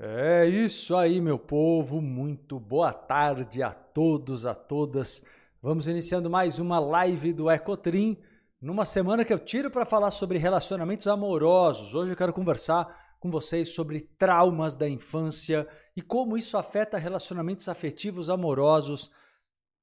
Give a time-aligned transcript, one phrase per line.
[0.00, 2.00] É isso aí, meu povo.
[2.00, 5.24] Muito boa tarde a todos, a todas.
[5.60, 8.16] Vamos iniciando mais uma live do Ecotrim,
[8.62, 11.96] numa semana que eu tiro para falar sobre relacionamentos amorosos.
[11.96, 15.66] Hoje eu quero conversar com vocês sobre traumas da infância
[15.96, 19.10] e como isso afeta relacionamentos afetivos amorosos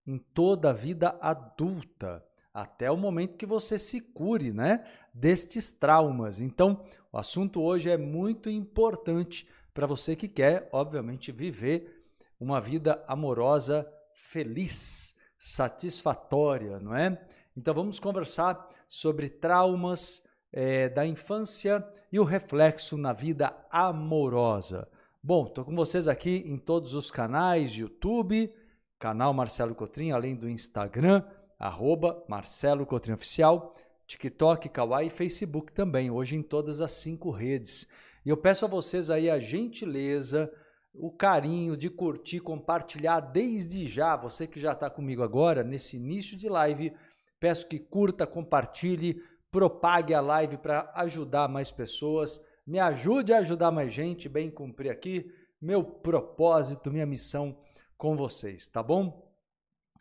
[0.08, 2.24] em toda a vida adulta,
[2.54, 6.40] até o momento que você se cure, né, destes traumas.
[6.40, 12.02] Então, o assunto hoje é muito importante para você que quer, obviamente, viver
[12.40, 17.22] uma vida amorosa feliz, satisfatória, não é?
[17.58, 24.88] Então vamos conversar sobre traumas é, da infância e o reflexo na vida amorosa.
[25.22, 28.54] Bom, estou com vocês aqui em todos os canais, YouTube,
[28.98, 31.22] canal Marcelo Cotrim, além do Instagram,
[31.60, 33.76] arroba Marcelo Cotrim Oficial,
[34.08, 37.86] TikTok, Kawaii e Facebook também, hoje em todas as cinco redes.
[38.26, 40.52] E eu peço a vocês aí a gentileza,
[40.94, 44.16] o carinho de curtir, compartilhar desde já.
[44.16, 46.94] Você que já está comigo agora, nesse início de live,
[47.40, 52.42] peço que curta, compartilhe, propague a live para ajudar mais pessoas.
[52.66, 57.58] Me ajude a ajudar mais gente, bem cumprir aqui meu propósito, minha missão
[57.98, 59.34] com vocês, tá bom?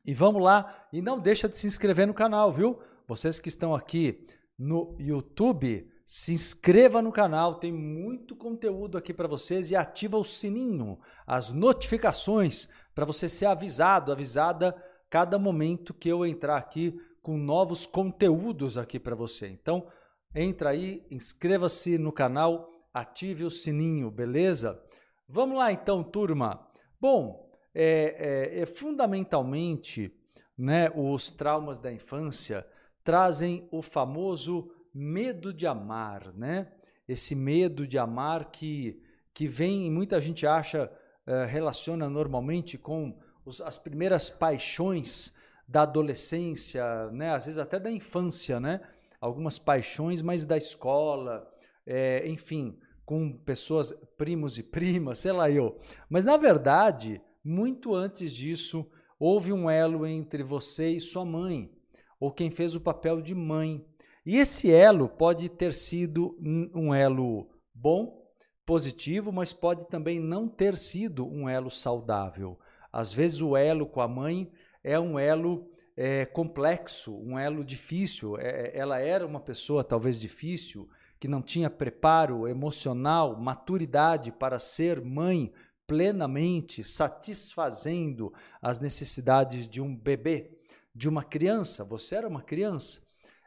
[0.05, 2.78] E vamos lá, e não deixa de se inscrever no canal, viu?
[3.06, 4.27] Vocês que estão aqui
[4.59, 10.24] no YouTube, se inscreva no canal, tem muito conteúdo aqui para vocês e ativa o
[10.24, 14.75] sininho, as notificações para você ser avisado, avisada
[15.08, 19.48] cada momento que eu entrar aqui com novos conteúdos aqui para você.
[19.48, 19.86] Então,
[20.34, 24.78] entra aí, inscreva-se no canal, ative o sininho, beleza?
[25.27, 26.69] Vamos lá então, turma.
[27.00, 30.12] Bom, é, é, é fundamentalmente,
[30.56, 32.66] né, os traumas da infância
[33.02, 36.73] trazem o famoso medo de amar, né?
[37.09, 40.91] Esse medo de amar que, que vem, muita gente acha,
[41.27, 45.34] uh, relaciona normalmente com os, as primeiras paixões
[45.66, 47.31] da adolescência, né?
[47.34, 48.81] Às vezes até da infância, né?
[49.21, 51.50] Algumas paixões, mas da escola,
[51.87, 55.78] é, enfim, com pessoas, primos e primas, sei lá eu.
[56.09, 58.87] Mas na verdade, muito antes disso,
[59.19, 61.71] houve um elo entre você e sua mãe,
[62.19, 63.84] ou quem fez o papel de mãe.
[64.27, 66.37] E esse elo pode ter sido
[66.75, 68.25] um elo bom,
[68.65, 72.59] positivo, mas pode também não ter sido um elo saudável.
[72.93, 74.51] Às vezes o elo com a mãe
[74.83, 78.39] é um elo é, complexo, um elo difícil.
[78.39, 80.89] É, é, ela era uma pessoa talvez difícil,
[81.21, 85.53] que não tinha preparo emocional, maturidade para ser mãe
[85.87, 90.51] plenamente, satisfazendo as necessidades de um bebê,
[90.95, 91.85] de uma criança.
[91.85, 93.03] Você era uma criança.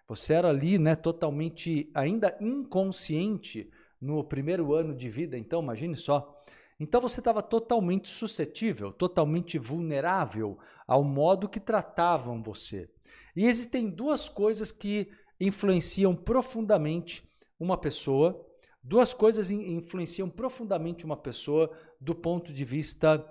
[0.08, 3.70] Você era ali, né, totalmente ainda inconsciente
[4.00, 6.44] no primeiro ano de vida, então imagine só.
[6.80, 10.58] Então você estava totalmente suscetível, totalmente vulnerável
[10.88, 12.90] ao modo que tratavam você.
[13.36, 15.10] E existem duas coisas que
[15.40, 17.28] influenciam profundamente
[17.60, 18.46] uma pessoa,
[18.82, 23.26] duas coisas influenciam profundamente uma pessoa do ponto de vista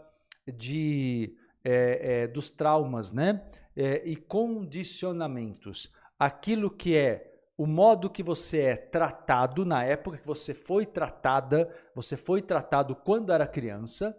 [0.46, 3.48] de, é, é, dos traumas né?
[3.74, 10.26] É, e condicionamentos aquilo que é o modo que você é tratado na época que
[10.26, 14.16] você foi tratada, você foi tratado quando era criança,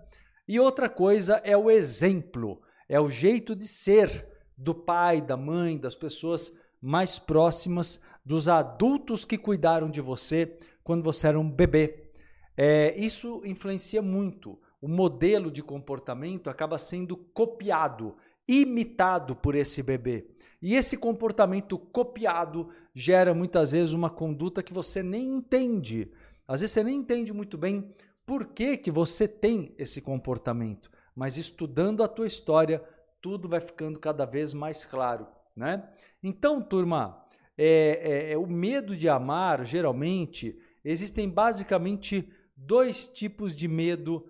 [0.48, 4.28] e outra coisa é o exemplo, é o jeito de ser
[4.58, 11.04] do pai, da mãe, das pessoas mais próximas, dos adultos que cuidaram de você quando
[11.04, 12.12] você era um bebê.
[12.56, 14.60] É, isso influencia muito.
[14.82, 18.16] O modelo de comportamento acaba sendo copiado,
[18.48, 20.28] imitado por esse bebê.
[20.62, 26.12] E esse comportamento copiado gera muitas vezes uma conduta que você nem entende.
[26.48, 27.94] Às vezes você nem entende muito bem
[28.26, 30.90] por que, que você tem esse comportamento.
[31.16, 32.84] Mas estudando a tua história,
[33.22, 35.28] tudo vai ficando cada vez mais claro.
[35.56, 35.88] Né?
[36.24, 37.26] Então, turma,
[37.58, 44.26] é, é, é o medo de amar, geralmente, existem basicamente dois tipos de medo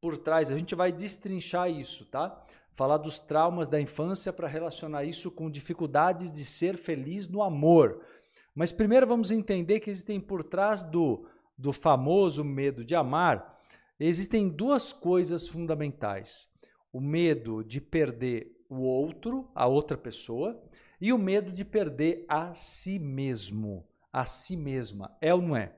[0.00, 0.50] por trás.
[0.50, 2.44] A gente vai destrinchar isso, tá?
[2.80, 8.00] Falar dos traumas da infância para relacionar isso com dificuldades de ser feliz no amor.
[8.54, 11.28] Mas primeiro vamos entender que existem por trás do,
[11.58, 13.60] do famoso medo de amar,
[13.98, 16.50] existem duas coisas fundamentais:
[16.90, 20.58] o medo de perder o outro, a outra pessoa,
[20.98, 25.14] e o medo de perder a si mesmo, a si mesma.
[25.20, 25.76] É ou não é?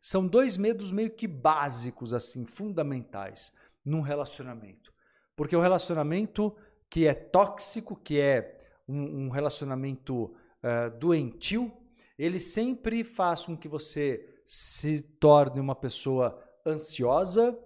[0.00, 3.52] São dois medos meio que básicos, assim, fundamentais
[3.84, 4.93] num relacionamento.
[5.36, 6.54] Porque o relacionamento
[6.88, 8.58] que é tóxico, que é
[8.88, 11.72] um, um relacionamento uh, doentio,
[12.18, 17.58] ele sempre faz com que você se torne uma pessoa ansiosa,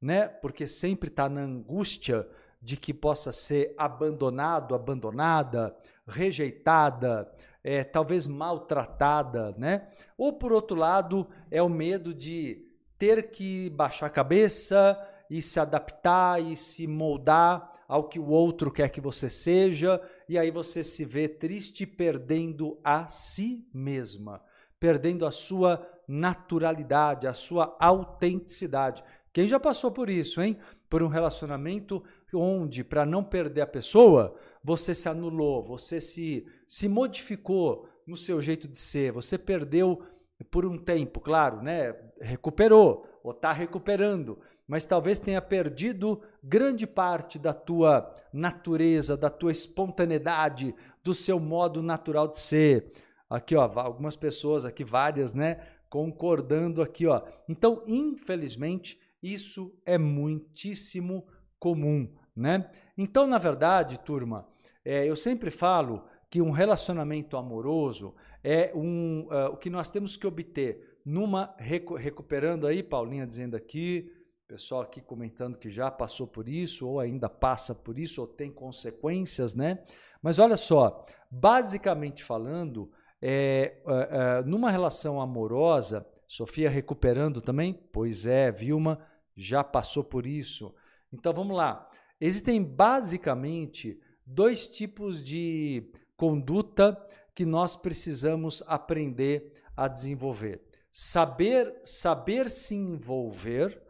[0.00, 0.28] né?
[0.28, 2.28] Porque sempre está na angústia
[2.60, 5.74] de que possa ser abandonado, abandonada,
[6.06, 7.30] rejeitada,
[7.62, 9.88] é, talvez maltratada, né?
[10.18, 12.66] Ou por outro lado, é o medo de
[12.98, 14.98] ter que baixar a cabeça
[15.34, 20.38] e se adaptar e se moldar ao que o outro quer que você seja, e
[20.38, 24.40] aí você se vê triste perdendo a si mesma,
[24.78, 29.02] perdendo a sua naturalidade, a sua autenticidade.
[29.32, 30.56] Quem já passou por isso, hein?
[30.88, 32.00] Por um relacionamento
[32.32, 38.40] onde, para não perder a pessoa, você se anulou, você se, se modificou no seu
[38.40, 40.00] jeito de ser, você perdeu
[40.48, 41.92] por um tempo, claro, né?
[42.20, 49.52] Recuperou ou está recuperando, mas talvez tenha perdido grande parte da tua natureza, da tua
[49.52, 52.92] espontaneidade, do seu modo natural de ser.
[53.28, 57.22] Aqui, ó, algumas pessoas aqui, várias, né, concordando aqui, ó.
[57.48, 61.26] Então, infelizmente, isso é muitíssimo
[61.58, 62.70] comum, né?
[62.96, 64.46] Então, na verdade, turma,
[64.84, 70.16] é, eu sempre falo que um relacionamento amoroso é um, uh, o que nós temos
[70.16, 74.10] que obter numa recu recuperando aí, Paulinha dizendo aqui,
[74.46, 78.52] pessoal aqui comentando que já passou por isso, ou ainda passa por isso, ou tem
[78.52, 79.82] consequências, né?
[80.22, 87.72] Mas olha só, basicamente falando, é, é, é, numa relação amorosa, Sofia recuperando também?
[87.92, 88.98] Pois é, Vilma
[89.36, 90.74] já passou por isso.
[91.12, 91.88] Então vamos lá.
[92.20, 96.96] Existem basicamente dois tipos de conduta
[97.34, 100.62] que nós precisamos aprender a desenvolver.
[100.92, 103.83] Saber, saber se envolver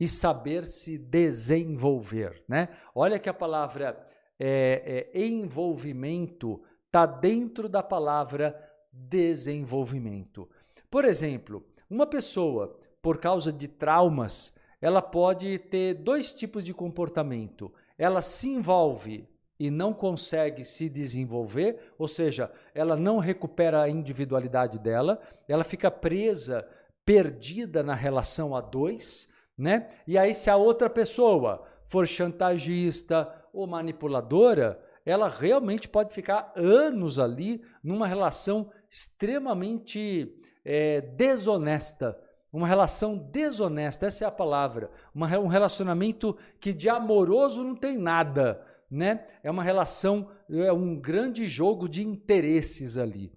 [0.00, 2.70] e saber se desenvolver, né?
[2.94, 4.08] Olha que a palavra
[4.38, 8.58] é, é, envolvimento está dentro da palavra
[8.90, 10.48] desenvolvimento.
[10.90, 17.70] Por exemplo, uma pessoa, por causa de traumas, ela pode ter dois tipos de comportamento.
[17.98, 24.78] Ela se envolve e não consegue se desenvolver, ou seja, ela não recupera a individualidade
[24.78, 26.66] dela, ela fica presa,
[27.04, 29.29] perdida na relação a dois,
[29.60, 29.90] né?
[30.06, 37.18] E aí, se a outra pessoa for chantagista ou manipuladora, ela realmente pode ficar anos
[37.18, 40.34] ali numa relação extremamente
[40.64, 42.18] é, desonesta.
[42.50, 44.90] Uma relação desonesta, essa é a palavra.
[45.14, 48.66] Uma, um relacionamento que de amoroso não tem nada.
[48.90, 49.26] Né?
[49.42, 53.30] É uma relação, é um grande jogo de interesses ali.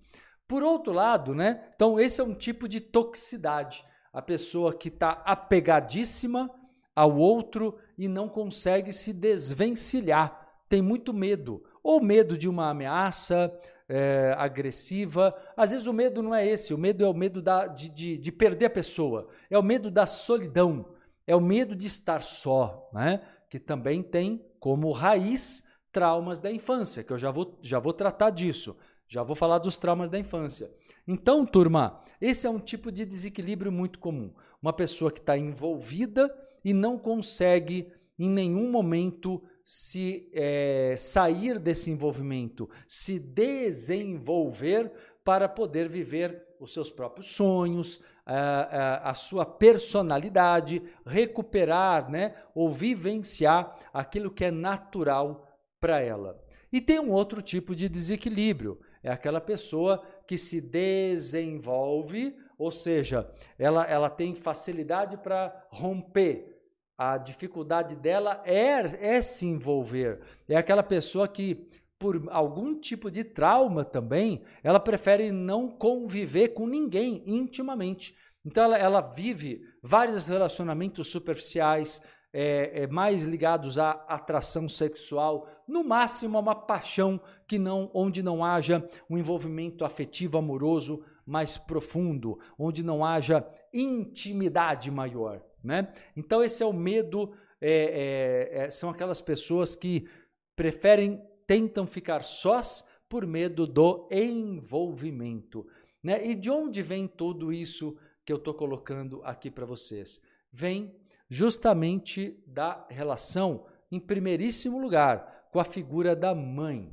[0.48, 1.68] Por outro lado, né?
[1.76, 3.84] Então, esse é um tipo de toxicidade
[4.14, 6.50] a pessoa que está apegadíssima
[6.96, 13.52] ao outro e não consegue se desvencilhar, tem muito medo, ou medo de uma ameaça
[13.90, 15.36] é, agressiva.
[15.58, 18.18] Às vezes o medo não é esse, o medo é o medo da, de, de,
[18.18, 20.86] de perder a pessoa, é o medo da solidão,
[21.26, 23.22] é o medo de estar só, né?
[23.50, 28.32] que também tem como raiz traumas da infância, que eu já vou, já vou tratar
[28.32, 28.76] disso,
[29.08, 30.72] já vou falar dos traumas da infância.
[31.08, 34.34] Então, turma, esse é um tipo de desequilíbrio muito comum.
[34.62, 36.34] Uma pessoa que está envolvida
[36.64, 44.92] e não consegue em nenhum momento se é, sair desse envolvimento, se desenvolver
[45.24, 52.70] para poder viver os seus próprios sonhos, a, a, a, sua personalidade, recuperar né, ou
[52.70, 55.48] vivenciar aquilo que é natural
[55.80, 56.42] para ela.
[56.72, 63.30] E tem um outro tipo de desequilíbrio, é aquela pessoa que se desenvolve, ou seja,
[63.58, 66.52] ela, ela tem facilidade para romper.
[66.98, 70.22] A dificuldade dela é, é se envolver.
[70.48, 76.68] É aquela pessoa que, por algum tipo de trauma também, ela prefere não conviver com
[76.68, 78.16] ninguém intimamente.
[78.46, 82.02] Então ela, ela vive vários relacionamentos superficiais,
[82.34, 88.24] é, é, mais ligados à atração sexual, no máximo a uma paixão que não, onde
[88.24, 95.94] não haja um envolvimento afetivo amoroso mais profundo, onde não haja intimidade maior, né?
[96.18, 100.08] Então esse é o medo, é, é, é são aquelas pessoas que
[100.56, 105.68] preferem, tentam ficar sós por medo do envolvimento,
[106.02, 106.26] né?
[106.26, 110.22] E de onde vem tudo isso que eu estou colocando aqui para vocês?
[110.52, 110.96] Vem
[111.30, 116.92] justamente da relação, em primeiríssimo lugar, com a figura da mãe.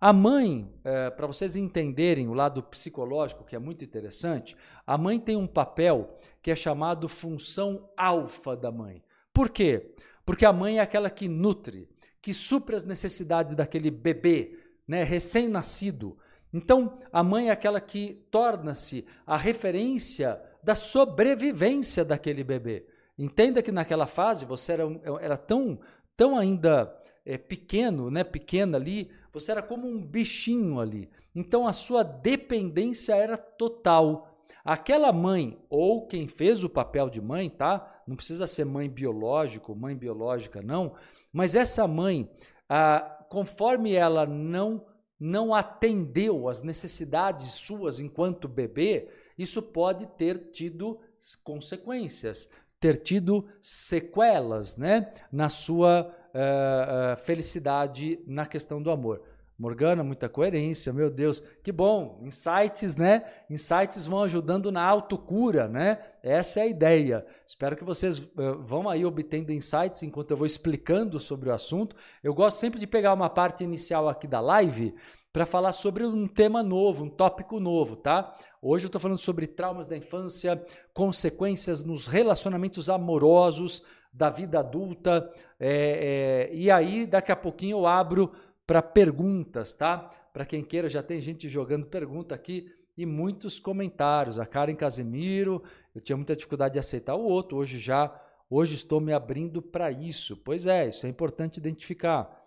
[0.00, 5.18] A mãe, é, para vocês entenderem o lado psicológico, que é muito interessante, a mãe
[5.18, 9.02] tem um papel que é chamado função alfa da mãe.
[9.32, 9.94] Por quê?
[10.26, 11.88] Porque a mãe é aquela que nutre,
[12.20, 16.18] que supre as necessidades daquele bebê, né, recém-nascido.
[16.52, 22.86] Então, a mãe é aquela que torna-se a referência da sobrevivência daquele bebê.
[23.22, 24.82] Entenda que naquela fase você era,
[25.20, 25.78] era tão,
[26.16, 26.92] tão ainda
[27.24, 31.08] é, pequeno, né, pequena ali, você era como um bichinho ali.
[31.32, 34.28] Então a sua dependência era total.
[34.64, 38.02] Aquela mãe ou quem fez o papel de mãe, tá?
[38.08, 40.96] Não precisa ser mãe biológico, mãe biológica não,
[41.32, 42.28] mas essa mãe,
[42.68, 44.84] ah, conforme ela não
[45.24, 50.98] não atendeu às necessidades suas enquanto bebê, isso pode ter tido
[51.44, 52.50] consequências,
[52.82, 56.02] ter tido sequelas, né, na sua
[56.34, 59.22] uh, uh, felicidade na questão do amor.
[59.56, 62.18] Morgana, muita coerência, meu Deus, que bom.
[62.24, 63.22] Insights, né?
[63.48, 65.98] Insights vão ajudando na autocura, né?
[66.20, 67.24] Essa é a ideia.
[67.46, 71.94] Espero que vocês uh, vão aí obtendo insights enquanto eu vou explicando sobre o assunto.
[72.24, 74.92] Eu gosto sempre de pegar uma parte inicial aqui da live
[75.32, 78.36] para falar sobre um tema novo, um tópico novo, tá?
[78.60, 80.62] Hoje eu estou falando sobre traumas da infância,
[80.92, 85.28] consequências nos relacionamentos amorosos da vida adulta.
[85.58, 88.30] É, é, e aí, daqui a pouquinho eu abro
[88.66, 90.10] para perguntas, tá?
[90.34, 94.38] Para quem queira, já tem gente jogando pergunta aqui e muitos comentários.
[94.38, 95.62] A Karen Casemiro,
[95.94, 98.14] eu tinha muita dificuldade de aceitar o outro, hoje já,
[98.50, 100.36] hoje estou me abrindo para isso.
[100.44, 102.38] Pois é, isso é importante identificar.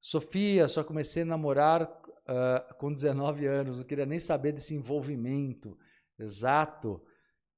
[0.00, 1.88] Sofia, só comecei a namorar
[2.28, 5.78] uh, com 19 anos, não queria nem saber desse envolvimento.
[6.18, 7.02] Exato.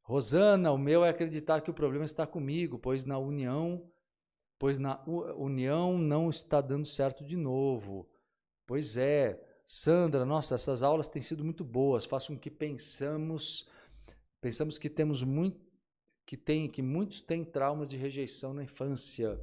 [0.03, 3.91] Rosana, o meu é acreditar que o problema está comigo, pois na união
[4.59, 5.01] pois na
[5.37, 8.09] união não está dando certo de novo.
[8.67, 13.69] Pois é, Sandra, nossa, essas aulas têm sido muito boas, façam com que pensamos,
[14.41, 15.69] pensamos que temos muito
[16.27, 19.41] que tem que muitos têm traumas de rejeição na infância.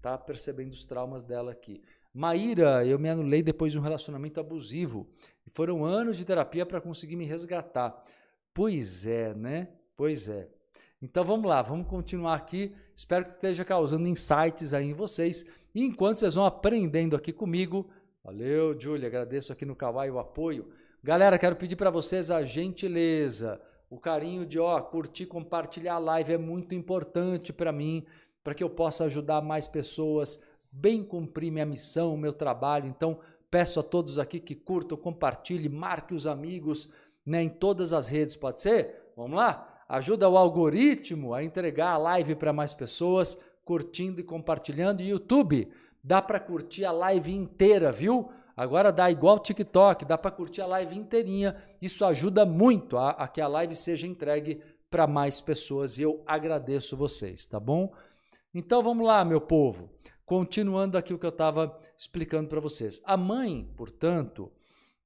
[0.00, 1.82] Tá percebendo os traumas dela aqui.
[2.18, 5.06] Maíra, eu me anulei depois de um relacionamento abusivo
[5.46, 8.02] e foram anos de terapia para conseguir me resgatar.
[8.52, 9.68] Pois é, né?
[9.96, 10.48] Pois é.
[11.00, 12.74] Então vamos lá, vamos continuar aqui.
[12.92, 15.46] Espero que esteja causando insights aí em vocês.
[15.72, 17.88] E enquanto vocês vão aprendendo aqui comigo,
[18.24, 20.72] valeu, Júlia, agradeço aqui no Kawaii o apoio.
[21.00, 26.32] Galera, quero pedir para vocês a gentileza, o carinho de ó, curtir, compartilhar a live
[26.32, 28.04] é muito importante para mim,
[28.42, 32.88] para que eu possa ajudar mais pessoas, bem cumprir minha missão, meu trabalho.
[32.88, 33.18] Então,
[33.50, 36.88] peço a todos aqui que curtam, compartilhem, marque os amigos,
[37.24, 39.12] né, em todas as redes, pode ser?
[39.16, 39.78] Vamos lá?
[39.88, 45.00] ajuda o algoritmo a entregar a live para mais pessoas, curtindo e compartilhando.
[45.00, 45.68] E YouTube,
[46.04, 48.30] dá para curtir a live inteira, viu?
[48.54, 51.56] Agora dá igual TikTok, dá para curtir a live inteirinha.
[51.80, 54.60] Isso ajuda muito a, a que a live seja entregue
[54.90, 57.92] para mais pessoas e eu agradeço vocês, tá bom?
[58.52, 59.90] Então vamos lá, meu povo.
[60.28, 63.00] Continuando aqui o que eu estava explicando para vocês.
[63.02, 64.52] A mãe, portanto,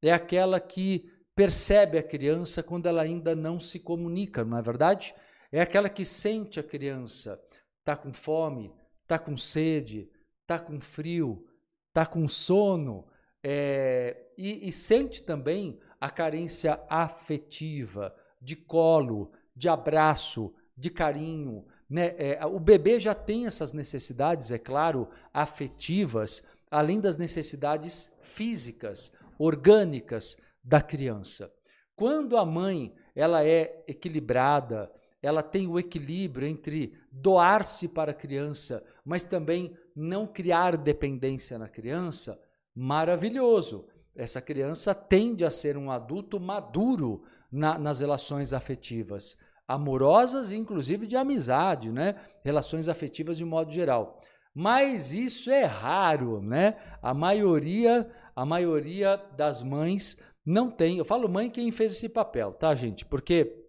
[0.02, 5.14] é aquela que percebe a criança quando ela ainda não se comunica, não é verdade?
[5.52, 7.40] É aquela que sente a criança,
[7.78, 8.72] está com fome,
[9.04, 10.10] está com sede,
[10.40, 11.46] está com frio,
[11.86, 13.06] está com sono,
[13.44, 21.64] é, e, e sente também a carência afetiva, de colo, de abraço, de carinho.
[21.92, 22.14] Né?
[22.16, 30.38] É, o bebê já tem essas necessidades, é claro, afetivas, além das necessidades físicas, orgânicas,
[30.64, 31.52] da criança.
[31.94, 38.82] Quando a mãe ela é equilibrada, ela tem o equilíbrio entre doar-se para a criança,
[39.04, 42.40] mas também não criar dependência na criança,
[42.74, 43.86] maravilhoso.
[44.16, 51.06] Essa criança tende a ser um adulto maduro na, nas relações afetivas, amorosas e inclusive
[51.06, 52.16] de amizade, né?
[52.44, 54.20] Relações afetivas de modo geral.
[54.54, 56.76] Mas isso é raro, né?
[57.00, 60.98] A maioria, a maioria das mães não tem.
[60.98, 63.04] Eu falo mãe quem fez esse papel, tá, gente?
[63.04, 63.66] Porque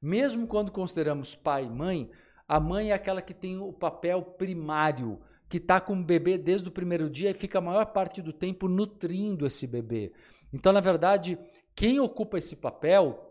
[0.00, 2.10] mesmo quando consideramos pai e mãe,
[2.46, 6.68] a mãe é aquela que tem o papel primário, que está com o bebê desde
[6.68, 10.12] o primeiro dia e fica a maior parte do tempo nutrindo esse bebê.
[10.52, 11.38] Então, na verdade,
[11.74, 13.27] quem ocupa esse papel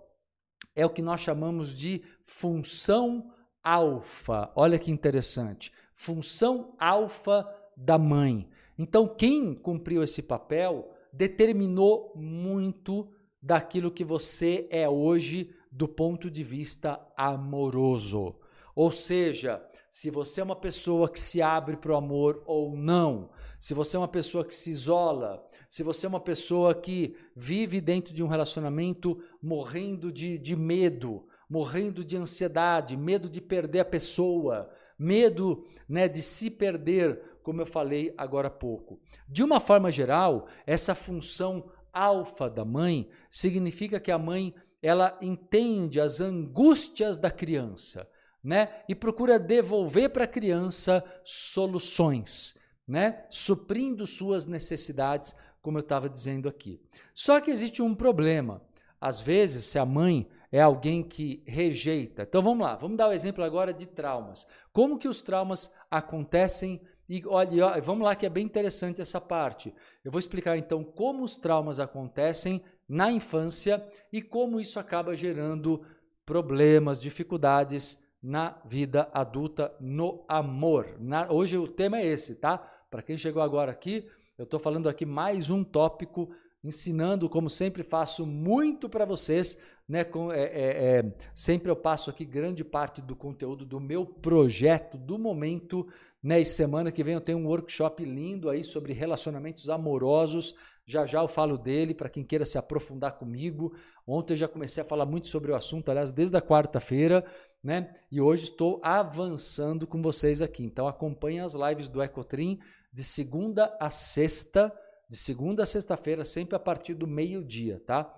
[0.77, 3.31] é o que nós chamamos de função
[3.63, 4.51] alfa.
[4.55, 5.73] Olha que interessante.
[5.95, 8.47] Função alfa da mãe.
[8.77, 16.43] Então, quem cumpriu esse papel determinou muito daquilo que você é hoje do ponto de
[16.43, 18.35] vista amoroso.
[18.75, 23.31] Ou seja, se você é uma pessoa que se abre para o amor ou não,
[23.59, 27.81] se você é uma pessoa que se isola, se você é uma pessoa que vive
[27.81, 33.85] dentro de um relacionamento morrendo de, de medo, morrendo de ansiedade, medo de perder a
[33.85, 38.99] pessoa, medo né, de se perder, como eu falei agora há pouco.
[39.27, 45.99] De uma forma geral, essa função alfa da mãe significa que a mãe ela entende
[45.99, 48.07] as angústias da criança,
[48.43, 48.83] né?
[48.87, 52.55] E procura devolver para a criança soluções,
[52.87, 53.25] né?
[53.29, 56.79] Suprindo suas necessidades, como eu estava dizendo aqui.
[57.13, 58.61] Só que existe um problema.
[58.99, 62.23] Às vezes, se a mãe é alguém que rejeita.
[62.23, 64.47] Então vamos lá, vamos dar o um exemplo agora de traumas.
[64.71, 66.81] Como que os traumas acontecem?
[67.09, 69.73] E olha, vamos lá que é bem interessante essa parte.
[70.03, 75.85] Eu vou explicar então como os traumas acontecem na infância e como isso acaba gerando
[76.25, 80.97] problemas, dificuldades na vida adulta, no amor.
[80.99, 82.76] Na, hoje o tema é esse, tá?
[82.89, 86.29] Para quem chegou agora aqui, eu estou falando aqui mais um tópico,
[86.63, 89.61] ensinando, como sempre faço, muito para vocês.
[89.87, 94.05] Né, com, é, é, é, sempre eu passo aqui grande parte do conteúdo do meu
[94.05, 95.87] projeto do momento.
[96.23, 100.55] Né, e semana que vem eu tenho um workshop lindo aí sobre relacionamentos amorosos.
[100.85, 103.75] Já já eu falo dele para quem queira se aprofundar comigo.
[104.05, 107.25] Ontem eu já comecei a falar muito sobre o assunto, aliás, desde a quarta-feira
[107.63, 107.93] né?
[108.11, 110.63] E hoje estou avançando com vocês aqui.
[110.63, 112.59] Então acompanhe as lives do Ecotrim
[112.97, 114.73] de segunda a sexta,
[115.07, 118.11] de segunda a sexta-feira, sempre a partir do meio-dia, tá?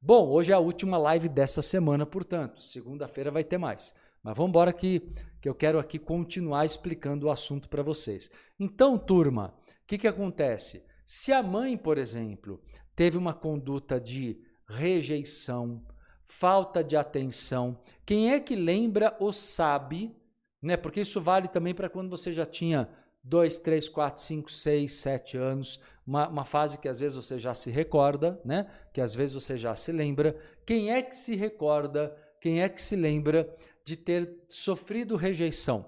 [0.00, 3.94] Bom, hoje é a última live dessa semana, portanto, segunda-feira vai ter mais.
[4.22, 5.00] Mas vamos embora que,
[5.38, 8.30] que eu quero aqui continuar explicando o assunto para vocês.
[8.58, 10.82] Então, turma, o que, que acontece?
[11.04, 12.58] Se a mãe, por exemplo,
[12.96, 15.84] teve uma conduta de rejeição,
[16.24, 17.78] falta de atenção.
[18.06, 20.16] Quem é que lembra ou sabe,
[20.62, 20.74] né?
[20.78, 22.88] Porque isso vale também para quando você já tinha
[23.24, 27.54] 2, 3, 4, 5, 6, 7 anos, uma, uma, fase que às vezes você já
[27.54, 28.66] se recorda, né?
[28.92, 30.36] Que às vezes você já se lembra.
[30.66, 33.48] Quem é que se recorda, quem é que se lembra
[33.84, 35.86] de ter sofrido rejeição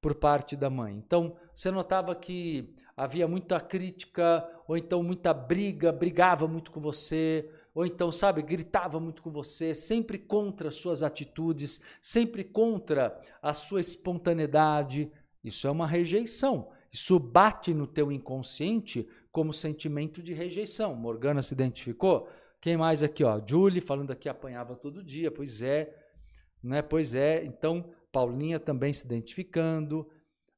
[0.00, 0.96] por parte da mãe?
[0.96, 7.48] Então, você notava que havia muita crítica, ou então muita briga, brigava muito com você,
[7.74, 13.80] ou então, sabe, gritava muito com você, sempre contra suas atitudes, sempre contra a sua
[13.80, 15.10] espontaneidade.
[15.42, 16.70] Isso é uma rejeição.
[16.92, 20.94] Isso bate no teu inconsciente como sentimento de rejeição.
[20.94, 22.28] Morgana se identificou?
[22.60, 23.40] Quem mais aqui, ó?
[23.44, 25.30] Julie falando aqui apanhava todo dia.
[25.30, 25.94] Pois é,
[26.62, 26.82] né?
[26.82, 27.44] Pois é.
[27.44, 30.08] Então, Paulinha também se identificando,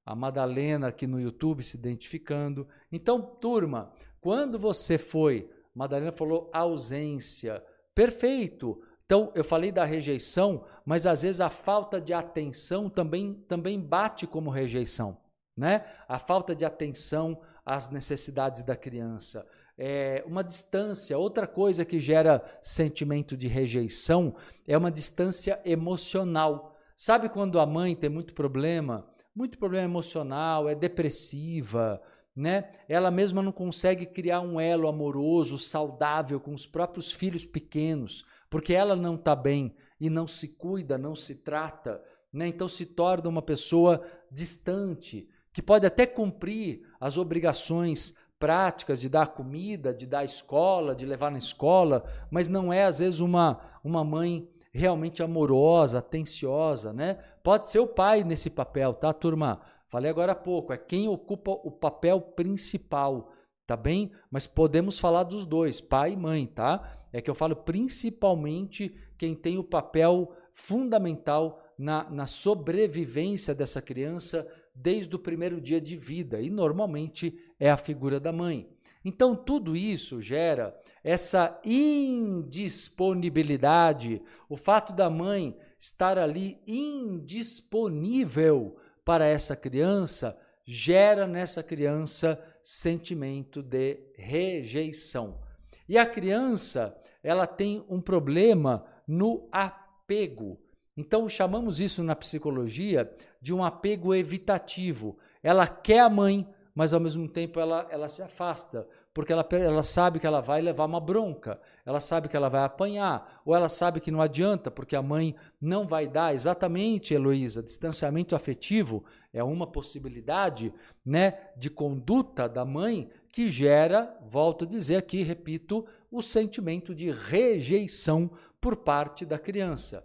[0.05, 2.68] a Madalena aqui no YouTube se identificando.
[2.92, 7.62] Então, turma, quando você foi Madalena falou ausência.
[7.94, 8.81] Perfeito.
[9.07, 14.27] Então, eu falei da rejeição, mas às vezes a falta de atenção também, também bate
[14.27, 15.19] como rejeição.
[15.57, 15.85] Né?
[16.09, 19.47] A falta de atenção às necessidades da criança.
[19.77, 24.37] É uma distância, outra coisa que gera sentimento de rejeição
[24.67, 26.79] é uma distância emocional.
[26.97, 32.01] Sabe quando a mãe tem muito problema, muito problema emocional, é depressiva,
[32.37, 32.71] né?
[32.88, 38.73] Ela mesma não consegue criar um elo amoroso, saudável com os próprios filhos pequenos, porque
[38.73, 42.01] ela não está bem e não se cuida, não se trata,
[42.33, 42.47] né?
[42.47, 49.35] Então se torna uma pessoa distante, que pode até cumprir as obrigações práticas de dar
[49.35, 54.05] comida, de dar escola, de levar na escola, mas não é às vezes uma, uma
[54.05, 57.14] mãe realmente amorosa, atenciosa, né?
[57.43, 59.62] Pode ser o pai nesse papel, tá, turma?
[59.88, 63.33] Falei agora há pouco, é quem ocupa o papel principal,
[63.67, 64.12] tá bem?
[64.31, 67.01] Mas podemos falar dos dois, pai e mãe, tá?
[67.14, 74.44] É que eu falo principalmente quem tem o papel fundamental na, na sobrevivência dessa criança
[74.74, 78.68] desde o primeiro dia de vida, e normalmente é a figura da mãe.
[79.05, 89.55] Então, tudo isso gera essa indisponibilidade, o fato da mãe estar ali indisponível para essa
[89.55, 95.44] criança gera nessa criança sentimento de rejeição.
[95.88, 100.61] E a criança, ela tem um problema no apego.
[100.97, 103.11] Então chamamos isso na psicologia
[103.41, 105.19] de um apego evitativo.
[105.43, 109.83] Ela quer a mãe, mas ao mesmo tempo ela, ela se afasta porque ela, ela
[109.85, 113.69] sabe que ela vai levar uma bronca, ela sabe que ela vai apanhar, ou ela
[113.69, 116.35] sabe que não adianta, porque a mãe não vai dar.
[116.35, 120.75] Exatamente, Heloísa, distanciamento afetivo é uma possibilidade
[121.07, 127.11] né, de conduta da mãe que gera, volto a dizer aqui, repito, o sentimento de
[127.11, 130.05] rejeição por parte da criança.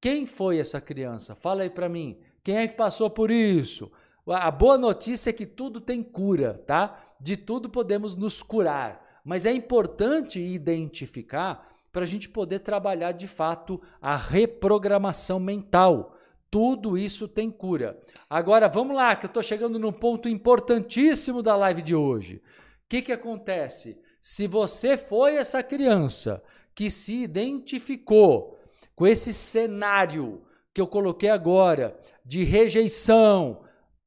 [0.00, 1.34] Quem foi essa criança?
[1.34, 2.18] Fala aí para mim.
[2.42, 3.90] Quem é que passou por isso?
[4.26, 7.12] A boa notícia é que tudo tem cura, tá?
[7.22, 13.28] de tudo podemos nos curar, mas é importante identificar para a gente poder trabalhar de
[13.28, 16.16] fato a reprogramação mental.
[16.50, 17.98] Tudo isso tem cura.
[18.28, 22.36] Agora vamos lá, que eu estou chegando num ponto importantíssimo da live de hoje.
[22.36, 24.01] O que, que acontece?
[24.22, 26.40] Se você foi essa criança
[26.76, 28.56] que se identificou
[28.94, 33.64] com esse cenário que eu coloquei agora, de rejeição,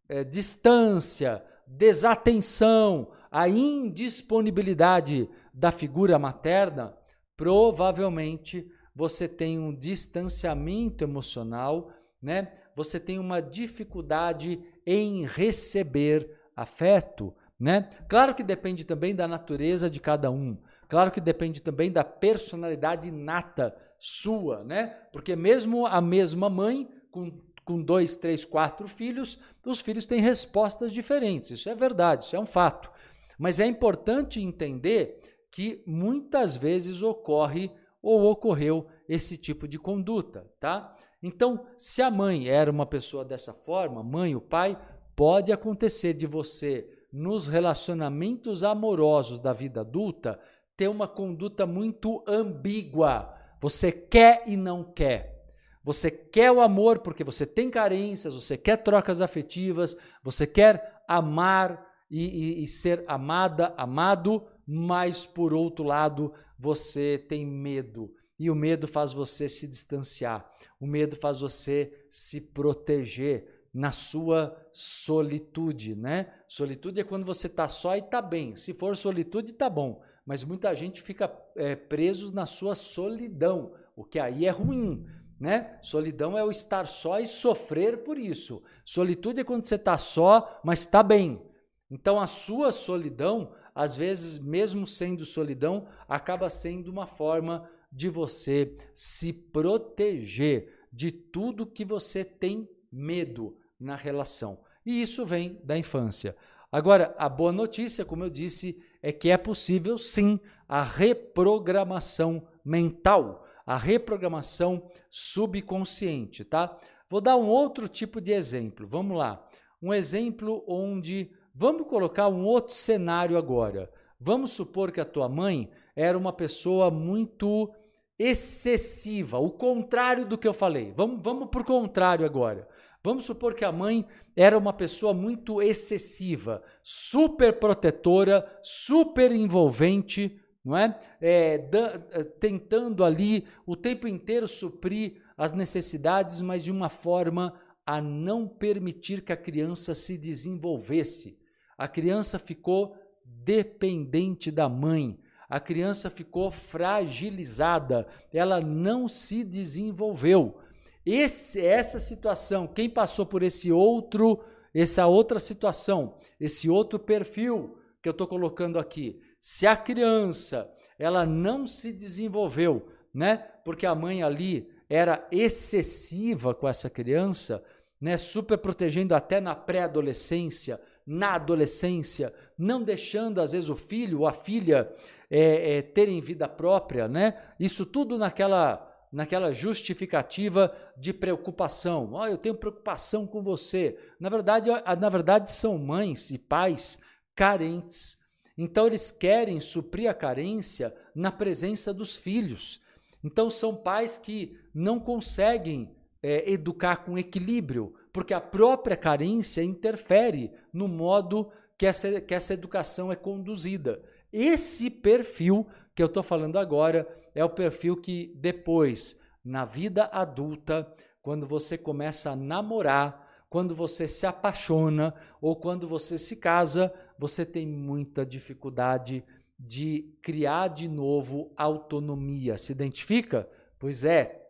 [0.08, 6.98] é, distância, desatenção, a indisponibilidade da figura materna,
[7.36, 12.54] provavelmente você tem um distanciamento emocional, né?
[12.74, 17.90] Você tem uma dificuldade em receber afeto, né?
[18.08, 20.58] Claro que depende também da natureza de cada um.
[20.88, 24.98] Claro que depende também da personalidade inata sua, né?
[25.12, 27.32] Porque mesmo a mesma mãe com,
[27.64, 31.52] com dois, três, quatro filhos, os filhos têm respostas diferentes.
[31.52, 32.92] Isso é verdade, isso é um fato.
[33.38, 40.96] Mas é importante entender que muitas vezes ocorre ou ocorreu esse tipo de conduta, tá?
[41.24, 44.78] Então, se a mãe era uma pessoa dessa forma, mãe, o pai,
[45.16, 50.38] pode acontecer de você nos relacionamentos amorosos da vida adulta
[50.76, 53.34] ter uma conduta muito ambígua.
[53.62, 55.34] Você quer e não quer.
[55.82, 61.88] Você quer o amor porque você tem carências, você quer trocas afetivas, você quer amar
[62.12, 68.12] e, e, e ser amada, amado, mas por outro lado você tem medo.
[68.38, 70.46] E o medo faz você se distanciar.
[70.82, 76.34] O medo faz você se proteger na sua solitude, né?
[76.48, 78.56] Solitude é quando você está só e está bem.
[78.56, 80.02] Se for solitude, está bom.
[80.26, 85.06] Mas muita gente fica é, preso na sua solidão, o que aí é ruim,
[85.38, 85.78] né?
[85.82, 88.64] Solidão é o estar só e sofrer por isso.
[88.86, 91.46] Solitude é quando você está só, mas está bem.
[91.92, 98.78] Então a sua solidão, às vezes, mesmo sendo solidão, acaba sendo uma forma de você
[98.94, 104.60] se proteger de tudo que você tem medo na relação.
[104.86, 106.36] E isso vem da infância.
[106.72, 113.46] Agora, a boa notícia, como eu disse, é que é possível sim a reprogramação mental,
[113.66, 116.78] a reprogramação subconsciente, tá?
[117.10, 118.88] Vou dar um outro tipo de exemplo.
[118.88, 119.48] Vamos lá.
[119.82, 123.90] Um exemplo onde vamos colocar um outro cenário agora.
[124.20, 127.72] Vamos supor que a tua mãe era uma pessoa muito
[128.18, 130.94] excessiva, o contrário do que eu falei.
[130.96, 132.68] Vamos, vamos por contrário agora.
[133.06, 134.04] Vamos supor que a mãe
[134.36, 141.00] era uma pessoa muito excessiva, super protetora, super envolvente, não é?
[141.22, 147.54] é da, é, tentando ali o tempo inteiro suprir as necessidades, mas de uma forma
[147.86, 151.38] a não permitir que a criança se desenvolvesse.
[151.78, 160.60] A criança ficou dependente da mãe, a criança ficou fragilizada, ela não se desenvolveu.
[161.06, 168.10] Esse, essa situação, quem passou por esse outro, essa outra situação, esse outro perfil que
[168.10, 173.38] eu estou colocando aqui, se a criança ela não se desenvolveu, né?
[173.64, 177.64] Porque a mãe ali era excessiva com essa criança,
[178.00, 178.18] né?
[178.18, 184.34] Super protegendo até na pré-adolescência, na adolescência, não deixando às vezes o filho ou a
[184.34, 184.92] filha
[185.30, 187.38] é, é, terem vida própria, né?
[187.60, 192.10] Isso tudo naquela naquela justificativa de preocupação.
[192.12, 193.98] Oh, eu tenho preocupação com você.
[194.20, 197.00] Na verdade, na verdade são mães e pais
[197.34, 198.18] carentes.
[198.58, 202.82] Então eles querem suprir a carência na presença dos filhos.
[203.24, 210.52] Então são pais que não conseguem é, educar com equilíbrio, porque a própria carência interfere
[210.74, 214.04] no modo que essa, que essa educação é conduzida.
[214.34, 220.94] Esse perfil que eu estou falando agora é o perfil que depois, na vida adulta,
[221.22, 227.46] quando você começa a namorar, quando você se apaixona ou quando você se casa, você
[227.46, 229.24] tem muita dificuldade
[229.58, 232.58] de criar de novo autonomia.
[232.58, 233.50] Se identifica?
[233.80, 234.42] Pois é.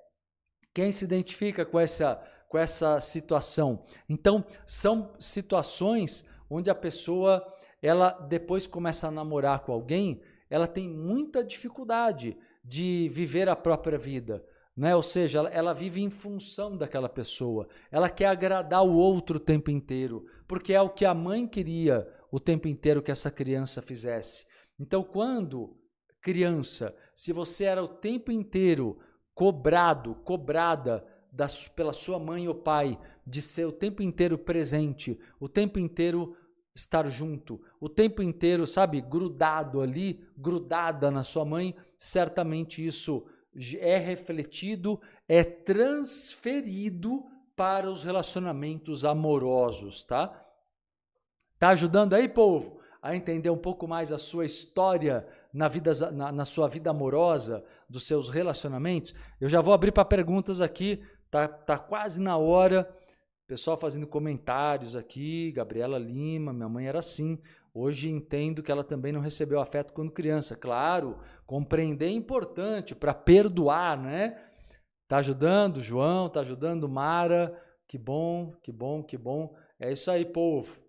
[0.73, 3.85] Quem se identifica com essa com essa situação?
[4.07, 7.45] Então, são situações onde a pessoa
[7.81, 10.21] ela depois começa a namorar com alguém,
[10.55, 14.41] ela tem muita dificuldade de viver a própria vida.
[14.73, 14.95] Né?
[14.95, 17.67] Ou seja, ela, vive em função daquela pessoa.
[17.91, 22.07] Ela quer agradar o outro o tempo inteiro, porque é o que a mãe queria
[22.31, 24.45] o tempo inteiro que essa criança fizesse.
[24.79, 25.75] Então, quando
[26.21, 28.97] criança, se você era o tempo inteiro
[29.33, 35.49] cobrado, cobrada das, pela sua mãe ou pai de ser o tempo inteiro presente, o
[35.49, 36.33] tempo inteiro
[36.75, 43.25] estar junto, o tempo inteiro, sabe, grudado ali, grudada na sua mãe, certamente isso
[43.79, 47.23] é refletido, é transferido
[47.55, 50.45] para os relacionamentos amorosos, tá?
[51.57, 56.33] Tá ajudando aí, povo, a entender um pouco mais a sua história na, vida, na,
[56.33, 59.13] na sua vida amorosa, dos seus relacionamentos?
[59.39, 61.01] Eu já vou abrir para perguntas aqui,
[61.35, 62.89] Tá, tá quase na hora.
[63.47, 67.37] Pessoal fazendo comentários aqui, Gabriela Lima, minha mãe era assim.
[67.71, 70.55] Hoje entendo que ela também não recebeu afeto quando criança.
[70.55, 74.41] Claro, compreender é importante para perdoar, né?
[75.07, 77.55] Tá ajudando, João, tá ajudando, Mara.
[77.87, 79.55] Que bom, que bom, que bom.
[79.79, 80.81] É isso aí, povo.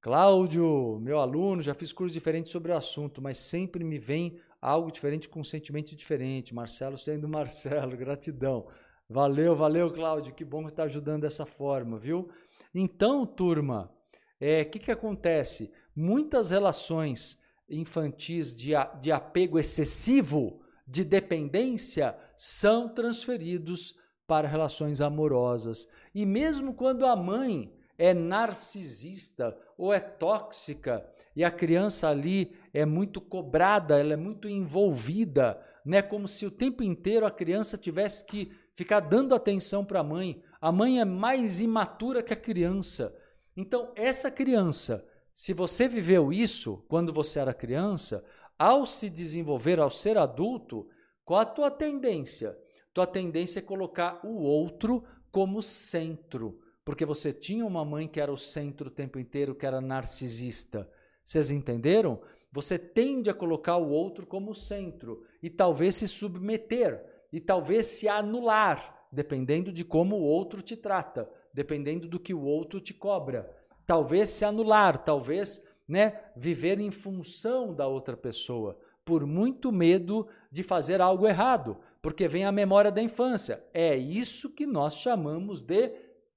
[0.00, 4.90] Cláudio, meu aluno, já fiz cursos diferentes sobre o assunto, mas sempre me vem algo
[4.90, 6.54] diferente com um sentimento diferente.
[6.54, 8.66] Marcelo sendo Marcelo, gratidão.
[9.12, 10.32] Valeu, valeu, Cláudio.
[10.32, 12.30] Que bom que está ajudando dessa forma, viu?
[12.74, 15.70] Então, turma, o é, que, que acontece?
[15.94, 18.72] Muitas relações infantis de,
[19.02, 23.94] de apego excessivo, de dependência, são transferidos
[24.26, 25.86] para relações amorosas.
[26.14, 32.86] E mesmo quando a mãe é narcisista ou é tóxica e a criança ali é
[32.86, 36.00] muito cobrada, ela é muito envolvida, né?
[36.00, 38.50] Como se o tempo inteiro a criança tivesse que
[38.82, 40.42] ficar dando atenção para a mãe.
[40.60, 43.16] A mãe é mais imatura que a criança.
[43.56, 48.26] Então, essa criança, se você viveu isso quando você era criança,
[48.58, 50.88] ao se desenvolver, ao ser adulto,
[51.24, 52.58] qual a tua tendência?
[52.92, 58.32] Tua tendência é colocar o outro como centro, porque você tinha uma mãe que era
[58.32, 60.90] o centro o tempo inteiro, que era narcisista.
[61.24, 62.20] Vocês entenderam?
[62.50, 68.08] Você tende a colocar o outro como centro e talvez se submeter e talvez se
[68.08, 73.50] anular, dependendo de como o outro te trata, dependendo do que o outro te cobra.
[73.86, 80.62] Talvez se anular, talvez né, viver em função da outra pessoa, por muito medo de
[80.62, 83.64] fazer algo errado, porque vem a memória da infância.
[83.72, 85.90] É isso que nós chamamos de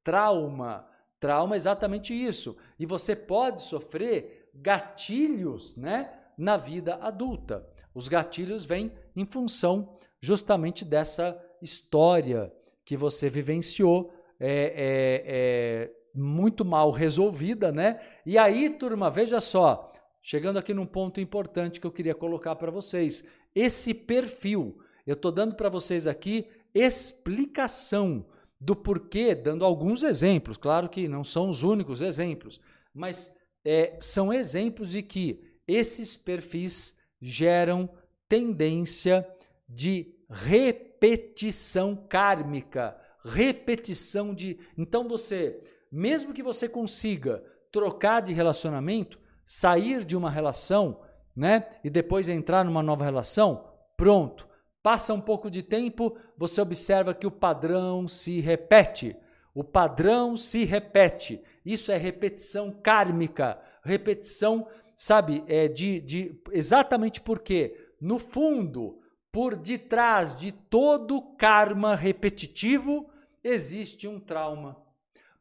[0.03, 0.88] trauma.
[1.19, 2.58] Trauma é exatamente isso.
[2.79, 7.67] E você pode sofrer gatilhos né, na vida adulta.
[7.93, 9.94] Os gatilhos vêm em função
[10.25, 12.51] justamente dessa história
[12.83, 18.01] que você vivenciou é, é, é, muito mal resolvida, né?
[18.25, 22.71] E aí, turma, veja só, chegando aqui num ponto importante que eu queria colocar para
[22.71, 28.25] vocês, esse perfil, eu estou dando para vocês aqui explicação
[28.59, 32.59] do porquê, dando alguns exemplos, claro que não são os únicos exemplos,
[32.91, 33.31] mas
[33.63, 37.88] é, são exemplos de que esses perfis geram
[38.27, 39.27] tendência
[39.69, 44.60] de repetição kármica, repetição de.
[44.78, 51.02] Então você, mesmo que você consiga trocar de relacionamento, sair de uma relação,
[51.36, 54.48] né, e depois entrar numa nova relação, pronto.
[54.84, 59.15] Passa um pouco de tempo, você observa que o padrão se repete.
[59.54, 61.41] O padrão se repete.
[61.65, 69.00] Isso é repetição kármica, repetição, sabe, é de, de exatamente porque no fundo
[69.36, 73.10] por detrás de todo karma repetitivo
[73.43, 74.82] existe um trauma.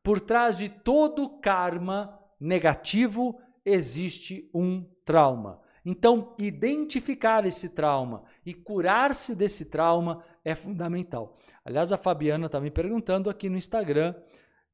[0.03, 5.61] Por trás de todo karma negativo existe um trauma.
[5.85, 11.33] Então, identificar esse trauma e curar-se desse trauma é fundamental.
[11.65, 14.13] Aliás, a Fabiana está me perguntando aqui no Instagram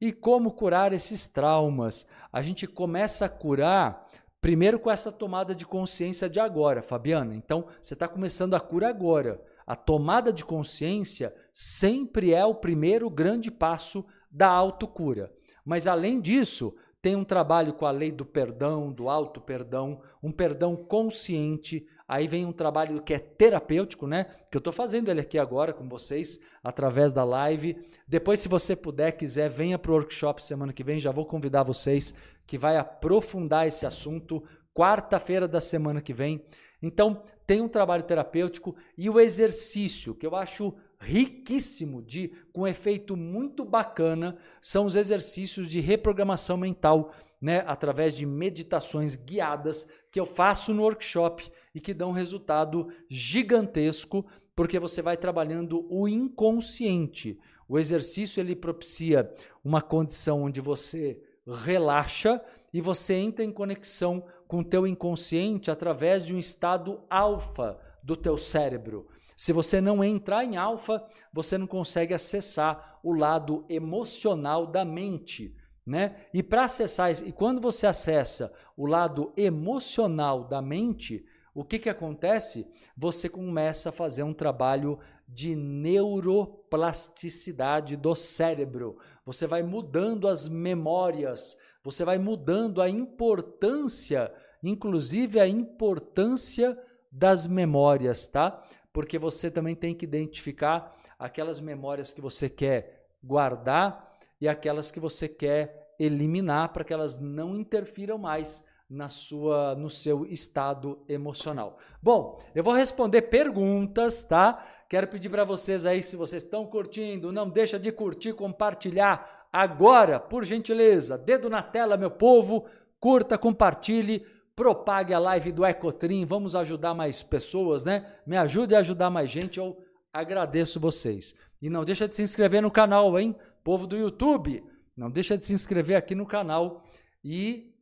[0.00, 2.06] e como curar esses traumas.
[2.32, 4.08] A gente começa a curar
[4.40, 7.34] Primeiro com essa tomada de consciência de agora, Fabiana.
[7.34, 9.42] Então, você está começando a cura agora.
[9.66, 15.30] A tomada de consciência sempre é o primeiro grande passo da autocura.
[15.64, 20.74] Mas além disso, tem um trabalho com a lei do perdão, do auto-perdão, um perdão
[20.74, 21.86] consciente.
[22.08, 24.24] Aí vem um trabalho que é terapêutico, né?
[24.50, 27.76] Que eu estou fazendo ele aqui agora com vocês, através da live.
[28.06, 30.98] Depois, se você puder, quiser, venha para o workshop semana que vem.
[30.98, 32.14] Já vou convidar vocês
[32.50, 34.42] que vai aprofundar esse assunto
[34.74, 36.44] quarta-feira da semana que vem.
[36.82, 43.16] Então, tem um trabalho terapêutico e o exercício, que eu acho riquíssimo, de com efeito
[43.16, 50.26] muito bacana, são os exercícios de reprogramação mental, né, através de meditações guiadas que eu
[50.26, 57.38] faço no workshop e que dão um resultado gigantesco, porque você vai trabalhando o inconsciente.
[57.68, 59.32] O exercício ele propicia
[59.62, 61.22] uma condição onde você
[61.54, 62.40] relaxa
[62.72, 68.16] e você entra em conexão com o teu inconsciente através de um estado alfa do
[68.16, 69.08] teu cérebro.
[69.36, 75.56] Se você não entrar em alfa, você não consegue acessar o lado emocional da mente,
[75.86, 76.26] né?
[76.34, 81.88] E para acessar e quando você acessa o lado emocional da mente, o que que
[81.88, 82.66] acontece?
[82.96, 88.98] Você começa a fazer um trabalho de neuroplasticidade do cérebro.
[89.30, 96.76] Você vai mudando as memórias, você vai mudando a importância, inclusive a importância
[97.12, 98.60] das memórias, tá?
[98.92, 104.98] Porque você também tem que identificar aquelas memórias que você quer guardar e aquelas que
[104.98, 111.78] você quer eliminar para que elas não interfiram mais na sua no seu estado emocional.
[112.02, 114.66] Bom, eu vou responder perguntas, tá?
[114.90, 120.18] Quero pedir para vocês aí se vocês estão curtindo, não deixa de curtir, compartilhar agora,
[120.18, 121.16] por gentileza.
[121.16, 122.66] Dedo na tela, meu povo,
[122.98, 124.26] curta, compartilhe,
[124.56, 128.16] propague a live do Ecotrim, vamos ajudar mais pessoas, né?
[128.26, 129.80] Me ajude a ajudar mais gente, eu
[130.12, 131.36] agradeço vocês.
[131.62, 133.36] E não deixa de se inscrever no canal, hein?
[133.62, 134.60] Povo do YouTube,
[134.96, 136.82] não deixa de se inscrever aqui no canal
[137.22, 137.72] e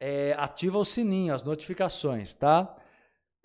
[0.00, 2.76] é, ativa o sininho, as notificações, tá?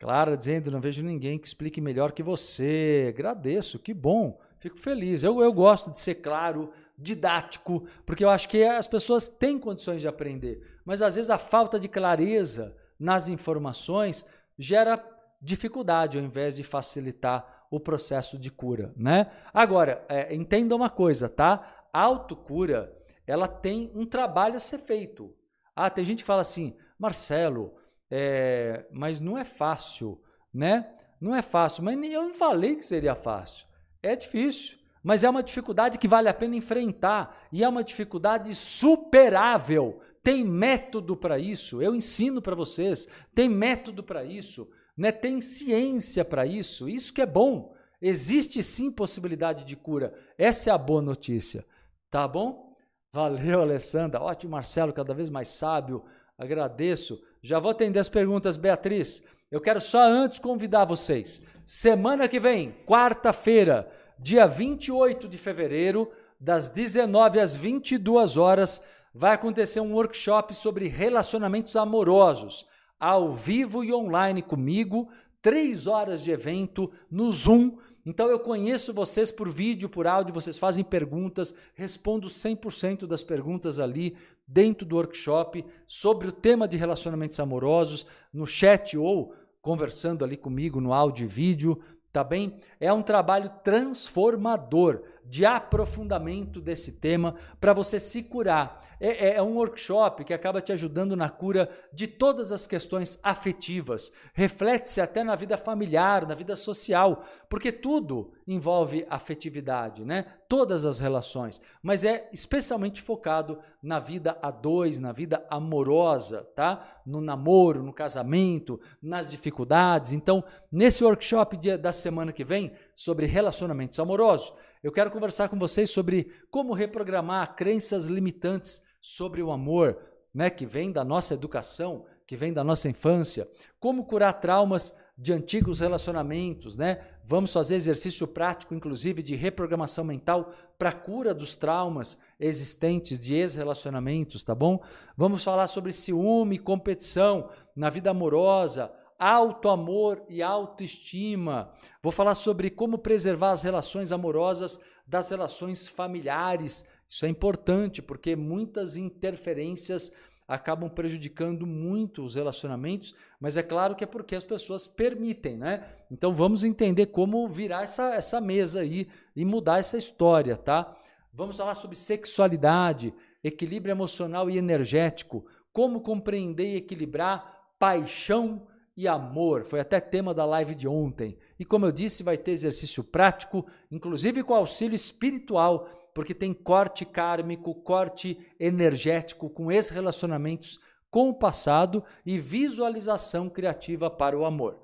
[0.03, 3.05] Clara dizendo, não vejo ninguém que explique melhor que você.
[3.07, 5.23] Agradeço, que bom, fico feliz.
[5.23, 10.01] Eu, eu gosto de ser claro, didático, porque eu acho que as pessoas têm condições
[10.01, 14.25] de aprender, mas às vezes a falta de clareza nas informações
[14.59, 15.01] gera
[15.41, 19.31] dificuldade ao invés de facilitar o processo de cura, né?
[19.53, 21.85] Agora, é, entenda uma coisa, tá?
[21.93, 22.93] A autocura,
[23.25, 25.33] ela tem um trabalho a ser feito.
[25.73, 27.73] Ah, tem gente que fala assim, Marcelo,
[28.15, 30.21] é, mas não é fácil,
[30.53, 30.87] né?
[31.19, 33.65] Não é fácil, mas eu não falei que seria fácil.
[34.03, 38.53] É difícil, mas é uma dificuldade que vale a pena enfrentar e é uma dificuldade
[38.53, 39.99] superável.
[40.21, 43.07] Tem método para isso, eu ensino para vocês.
[43.33, 45.11] Tem método para isso, né?
[45.11, 46.87] Tem ciência para isso.
[46.87, 47.73] Isso que é bom.
[47.99, 50.13] Existe sim possibilidade de cura.
[50.37, 51.65] Essa é a boa notícia,
[52.11, 52.75] tá bom?
[53.11, 54.21] Valeu, Alessandra.
[54.21, 56.05] Ótimo, Marcelo, cada vez mais sábio.
[56.37, 57.19] Agradeço.
[57.45, 59.21] Já vou atender as perguntas, Beatriz.
[59.51, 61.41] Eu quero só antes convidar vocês.
[61.65, 68.81] Semana que vem, quarta-feira, dia 28 de fevereiro, das 19 às 22 horas,
[69.13, 72.65] vai acontecer um workshop sobre relacionamentos amorosos,
[72.97, 75.09] ao vivo e online comigo,
[75.41, 80.59] três horas de evento no Zoom então eu conheço vocês por vídeo, por áudio, vocês
[80.59, 87.39] fazem perguntas, respondo 100% das perguntas ali dentro do workshop sobre o tema de relacionamentos
[87.39, 91.79] amorosos, no chat ou conversando ali comigo no áudio e vídeo,
[92.11, 92.59] tá bem?
[92.79, 98.81] É um trabalho transformador de aprofundamento desse tema para você se curar.
[98.99, 103.19] É, é, é, um workshop que acaba te ajudando na cura de todas as questões
[103.21, 104.13] afetivas.
[104.33, 110.25] Reflete-se até na vida familiar, na vida social, porque tudo envolve afetividade, né?
[110.47, 117.01] Todas as relações, mas é especialmente focado na vida a dois, na vida amorosa, tá?
[117.05, 120.13] No namoro, no casamento, nas dificuldades.
[120.13, 124.53] Então, nesse workshop da semana que vem sobre relacionamentos amorosos,
[124.83, 129.97] eu quero conversar com vocês sobre como reprogramar crenças limitantes sobre o amor,
[130.33, 133.47] né, que vem da nossa educação, que vem da nossa infância,
[133.79, 137.05] como curar traumas de antigos relacionamentos, né?
[137.23, 144.43] Vamos fazer exercício prático, inclusive, de reprogramação mental para cura dos traumas existentes de ex-relacionamentos,
[144.43, 144.81] tá bom?
[145.15, 148.91] Vamos falar sobre ciúme, competição na vida amorosa,
[149.23, 151.71] alto amor e autoestima.
[152.01, 156.85] Vou falar sobre como preservar as relações amorosas das relações familiares.
[157.09, 160.11] Isso é importante porque muitas interferências
[160.45, 165.87] acabam prejudicando muito os relacionamentos, mas é claro que é porque as pessoas permitem, né?
[166.11, 170.93] Então vamos entender como virar essa, essa mesa aí e mudar essa história, tá?
[171.31, 179.63] Vamos falar sobre sexualidade, equilíbrio emocional e energético, como compreender e equilibrar paixão e amor.
[179.63, 181.37] Foi até tema da live de ontem.
[181.59, 187.05] E como eu disse, vai ter exercício prático, inclusive com auxílio espiritual, porque tem corte
[187.05, 190.79] kármico, corte energético com ex-relacionamentos
[191.09, 194.81] com o passado e visualização criativa para o amor.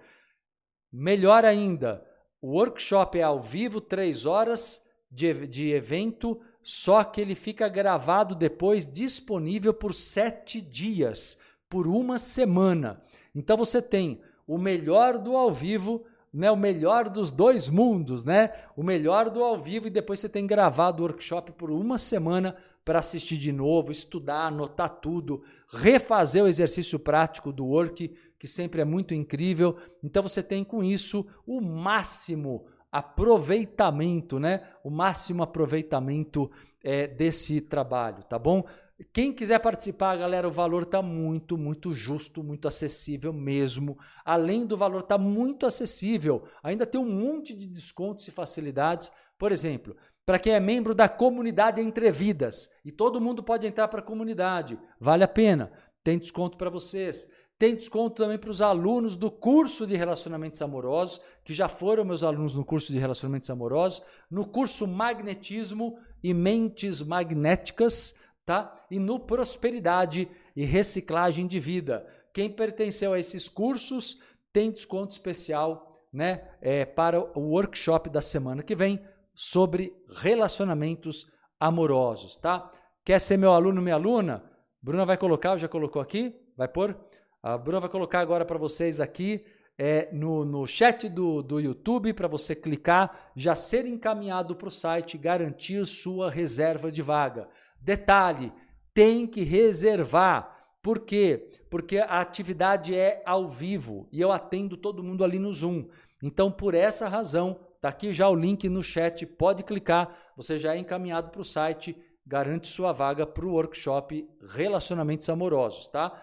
[0.92, 2.06] Melhor ainda,
[2.42, 8.36] o workshop é ao vivo, três horas de, de evento, só que ele fica gravado
[8.36, 12.98] depois, disponível por sete dias, por uma semana.
[13.36, 18.52] Então você tem o melhor do ao vivo, né, o melhor dos dois mundos, né?
[18.76, 22.56] O melhor do ao vivo e depois você tem gravado o workshop por uma semana
[22.86, 28.82] para assistir de novo, estudar, anotar tudo, refazer o exercício prático do work, que sempre
[28.82, 29.78] é muito incrível.
[30.04, 34.64] Então você tem com isso o máximo aproveitamento, né?
[34.84, 36.50] O máximo aproveitamento
[36.84, 38.66] é, desse trabalho, tá bom?
[39.14, 43.98] Quem quiser participar, galera, o valor está muito, muito justo, muito acessível mesmo.
[44.26, 49.12] Além do valor estar tá muito acessível, ainda tem um monte de descontos e facilidades.
[49.38, 49.96] Por exemplo,
[50.26, 54.04] para quem é membro da comunidade Entre Vidas, e todo mundo pode entrar para a
[54.04, 55.72] comunidade, vale a pena.
[56.04, 57.30] Tem desconto para vocês.
[57.58, 62.24] Tem desconto também para os alunos do curso de relacionamentos amorosos, que já foram meus
[62.24, 64.02] alunos no curso de relacionamentos amorosos.
[64.30, 68.14] No curso Magnetismo, e mentes magnéticas,
[68.50, 68.76] tá?
[68.90, 72.04] E no prosperidade e reciclagem de vida.
[72.34, 74.18] Quem pertenceu a esses cursos
[74.52, 76.50] tem desconto especial, né?
[76.60, 79.00] É, para o workshop da semana que vem
[79.36, 82.72] sobre relacionamentos amorosos, tá?
[83.06, 84.44] Quer ser meu aluno, minha aluna?
[84.82, 86.36] Bruna vai colocar, já colocou aqui?
[86.58, 87.00] Vai pôr?
[87.44, 89.46] A Bruna vai colocar agora para vocês aqui
[89.78, 94.72] é, no, no chat do, do YouTube para você clicar, já ser encaminhado para o
[94.72, 97.48] site, garantir sua reserva de vaga.
[97.82, 98.52] Detalhe:
[98.94, 100.58] tem que reservar.
[100.82, 101.50] Por quê?
[101.70, 105.88] Porque a atividade é ao vivo e eu atendo todo mundo ali no Zoom.
[106.24, 110.76] Então, por essa razão, tá aqui já o link no chat, pode clicar, você já
[110.76, 116.22] é encaminhado para o site, garante sua vaga para o workshop Relacionamentos Amorosos, tá?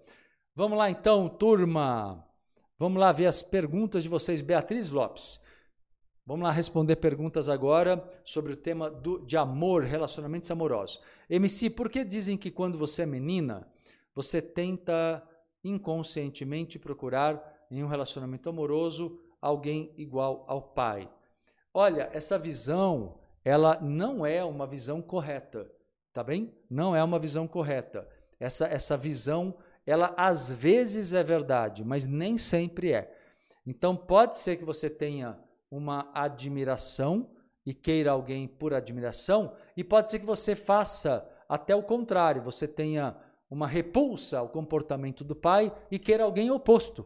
[0.54, 2.29] Vamos lá então, turma.
[2.80, 4.42] Vamos lá ver as perguntas de vocês.
[4.42, 5.40] Beatriz Lopes.
[6.26, 11.02] Vamos lá responder perguntas agora sobre o tema do, de amor, relacionamentos amorosos.
[11.30, 13.68] MC, por que dizem que quando você é menina,
[14.16, 15.22] você tenta
[15.64, 21.10] inconscientemente procurar em um relacionamento amoroso alguém igual ao pai?
[21.74, 25.70] Olha, essa visão, ela não é uma visão correta
[26.20, 26.54] tá bem?
[26.70, 28.08] Não é uma visão correta.
[28.40, 29.56] Essa, essa visão,
[29.86, 33.16] ela às vezes é verdade, mas nem sempre é.
[33.66, 37.30] Então pode ser que você tenha uma admiração
[37.66, 42.68] e queira alguém por admiração, e pode ser que você faça até o contrário, você
[42.68, 43.16] tenha
[43.50, 47.06] uma repulsa ao comportamento do pai e queira alguém oposto.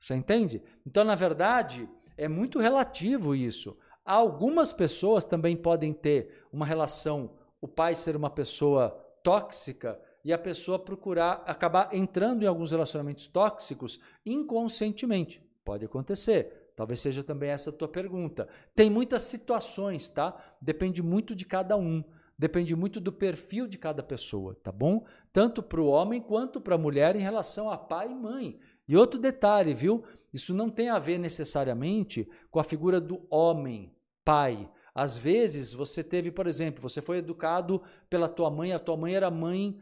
[0.00, 0.62] Você entende?
[0.86, 3.76] Então, na verdade, é muito relativo isso.
[4.04, 7.30] Algumas pessoas também podem ter uma relação
[7.64, 8.90] o pai ser uma pessoa
[9.22, 15.42] tóxica e a pessoa procurar acabar entrando em alguns relacionamentos tóxicos inconscientemente.
[15.64, 16.72] Pode acontecer.
[16.74, 18.48] Talvez seja também essa a tua pergunta.
[18.74, 20.34] Tem muitas situações, tá?
[20.60, 22.02] Depende muito de cada um.
[22.36, 25.06] Depende muito do perfil de cada pessoa, tá bom?
[25.32, 28.58] Tanto para o homem quanto para a mulher em relação a pai e mãe.
[28.88, 30.02] E outro detalhe, viu?
[30.32, 33.94] Isso não tem a ver necessariamente com a figura do homem,
[34.24, 34.68] pai.
[34.92, 39.14] Às vezes você teve, por exemplo, você foi educado pela tua mãe, a tua mãe
[39.14, 39.78] era mãe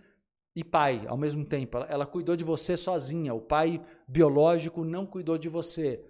[0.54, 1.76] e pai ao mesmo tempo.
[1.76, 3.34] Ela, ela cuidou de você sozinha.
[3.34, 6.04] O pai biológico não cuidou de você.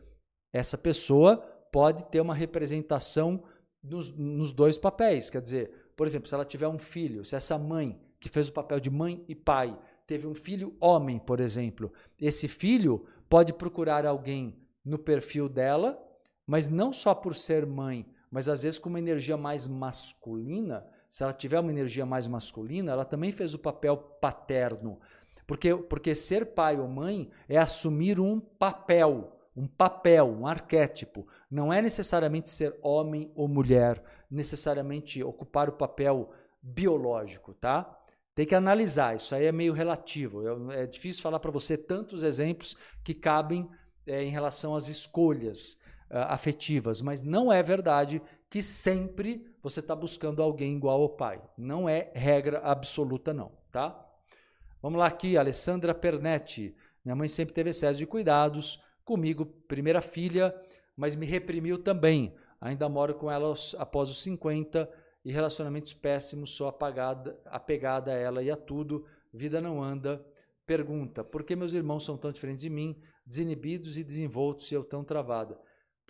[0.52, 1.36] Essa pessoa
[1.72, 3.42] pode ter uma representação
[3.82, 5.30] nos, nos dois papéis.
[5.30, 8.52] Quer dizer, por exemplo, se ela tiver um filho, se essa mãe que fez o
[8.52, 9.76] papel de mãe e pai
[10.06, 15.98] teve um filho homem, por exemplo, esse filho pode procurar alguém no perfil dela,
[16.46, 21.22] mas não só por ser mãe, mas às vezes com uma energia mais masculina, se
[21.22, 24.98] ela tiver uma energia mais masculina, ela também fez o papel paterno.
[25.46, 31.26] Porque, porque ser pai ou mãe é assumir um papel, um papel, um arquétipo.
[31.50, 36.32] Não é necessariamente ser homem ou mulher, necessariamente ocupar o papel
[36.62, 37.94] biológico, tá?
[38.34, 40.70] Tem que analisar, isso aí é meio relativo.
[40.72, 43.68] É difícil falar para você tantos exemplos que cabem
[44.06, 45.74] é, em relação às escolhas
[46.10, 48.22] uh, afetivas, mas não é verdade
[48.52, 51.40] que sempre você está buscando alguém igual ao pai.
[51.56, 53.98] Não é regra absoluta, não, tá?
[54.82, 56.76] Vamos lá aqui, Alessandra Pernetti.
[57.02, 60.54] Minha mãe sempre teve excesso de cuidados comigo, primeira filha,
[60.94, 62.36] mas me reprimiu também.
[62.60, 64.86] Ainda moro com ela após os 50
[65.24, 70.22] e relacionamentos péssimos, sou apagada, apegada a ela e a tudo, vida não anda.
[70.66, 74.84] Pergunta: por que meus irmãos são tão diferentes de mim, desinibidos e desenvoltos e eu
[74.84, 75.58] tão travada?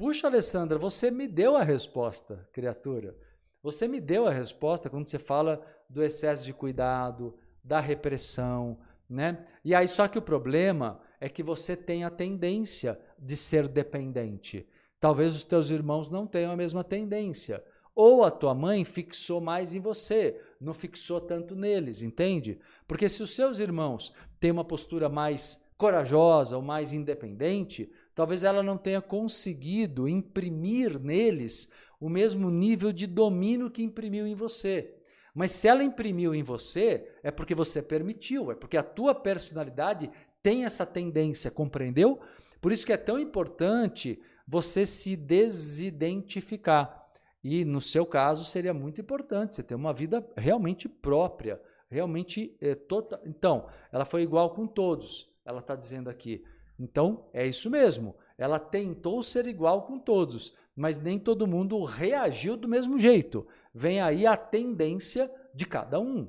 [0.02, 3.16] Puxa, Alessandra, você me deu a resposta, criatura.
[3.62, 9.46] Você me deu a resposta quando você fala do excesso de cuidado, da repressão, né?
[9.64, 14.68] E aí só que o problema é que você tem a tendência de ser dependente.
[14.98, 17.62] Talvez os teus irmãos não tenham a mesma tendência.
[17.94, 22.58] Ou a tua mãe fixou mais em você, não fixou tanto neles, entende?
[22.88, 28.62] Porque se os seus irmãos têm uma postura mais corajosa ou mais independente, talvez ela
[28.62, 34.94] não tenha conseguido imprimir neles o mesmo nível de domínio que imprimiu em você.
[35.34, 40.10] Mas se ela imprimiu em você, é porque você permitiu, é porque a tua personalidade
[40.42, 42.20] tem essa tendência, compreendeu?
[42.60, 47.02] Por isso que é tão importante você se desidentificar.
[47.42, 51.60] E no seu caso seria muito importante você ter uma vida realmente própria,
[51.90, 53.20] realmente é, total.
[53.24, 56.44] Então, ela foi igual com todos, ela está dizendo aqui.
[56.82, 58.16] Então, é isso mesmo.
[58.36, 63.46] Ela tentou ser igual com todos, mas nem todo mundo reagiu do mesmo jeito.
[63.72, 66.28] Vem aí a tendência de cada um.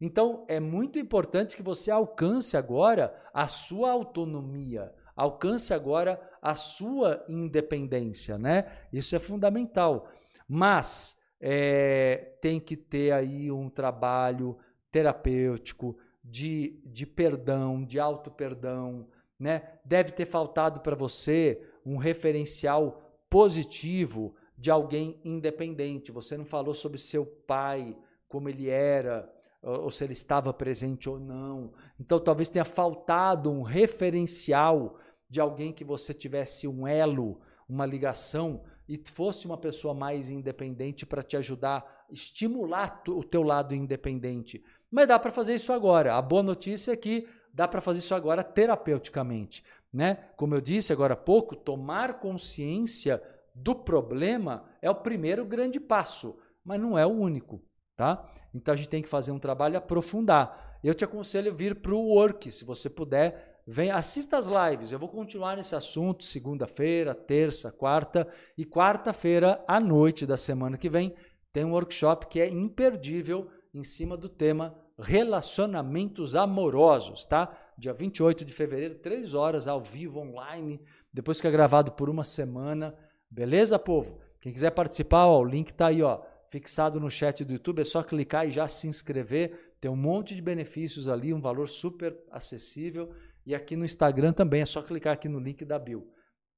[0.00, 7.22] Então, é muito importante que você alcance agora a sua autonomia, alcance agora a sua
[7.28, 8.72] independência, né?
[8.90, 10.08] Isso é fundamental.
[10.48, 14.56] Mas é, tem que ter aí um trabalho
[14.90, 19.06] terapêutico de, de perdão, de auto-perdão,
[19.40, 19.62] né?
[19.82, 26.12] Deve ter faltado para você um referencial positivo de alguém independente.
[26.12, 27.96] Você não falou sobre seu pai,
[28.28, 29.32] como ele era,
[29.62, 31.72] ou se ele estava presente ou não.
[31.98, 38.62] Então talvez tenha faltado um referencial de alguém que você tivesse um elo, uma ligação
[38.86, 44.62] e fosse uma pessoa mais independente para te ajudar, estimular o teu lado independente.
[44.90, 46.16] Mas dá para fazer isso agora.
[46.16, 50.14] A boa notícia é que dá para fazer isso agora terapeuticamente, né?
[50.36, 53.22] Como eu disse agora há pouco, tomar consciência
[53.54, 57.62] do problema é o primeiro grande passo, mas não é o único
[58.00, 58.26] tá?
[58.54, 60.78] Então a gente tem que fazer um trabalho aprofundar.
[60.82, 64.90] Eu te aconselho vir para o Work, se você puder, vem, assista as lives.
[64.90, 68.26] Eu vou continuar nesse assunto segunda-feira, terça, quarta
[68.56, 71.14] e quarta-feira à noite da semana que vem
[71.52, 77.56] tem um workshop que é imperdível em cima do tema relacionamentos amorosos, tá?
[77.76, 80.80] Dia 28 de fevereiro, 3 horas ao vivo online,
[81.12, 82.94] depois que é gravado por uma semana.
[83.30, 84.20] Beleza, povo?
[84.40, 86.20] Quem quiser participar, ó, o link tá aí, ó
[86.50, 89.76] fixado no chat do YouTube, é só clicar e já se inscrever.
[89.80, 93.14] Tem um monte de benefícios ali, um valor super acessível.
[93.46, 96.06] E aqui no Instagram também, é só clicar aqui no link da Bill.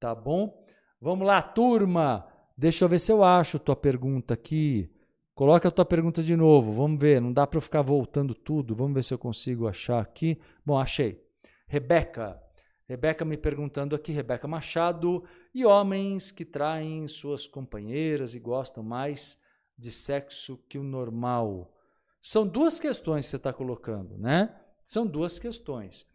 [0.01, 0.67] Tá bom?
[1.01, 2.27] Vamos lá, turma!
[2.57, 4.91] Deixa eu ver se eu acho tua pergunta aqui.
[5.35, 7.21] Coloca a tua pergunta de novo, vamos ver.
[7.21, 8.75] Não dá para eu ficar voltando tudo.
[8.75, 10.39] Vamos ver se eu consigo achar aqui.
[10.65, 11.23] Bom, achei.
[11.67, 12.41] Rebeca.
[12.87, 15.25] Rebeca me perguntando aqui, Rebeca Machado.
[15.55, 19.39] E homens que traem suas companheiras e gostam mais
[19.79, 21.75] de sexo que o normal?
[22.21, 24.55] São duas questões que você está colocando, né?
[24.85, 26.07] São duas questões.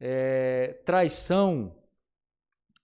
[0.00, 1.74] É, traição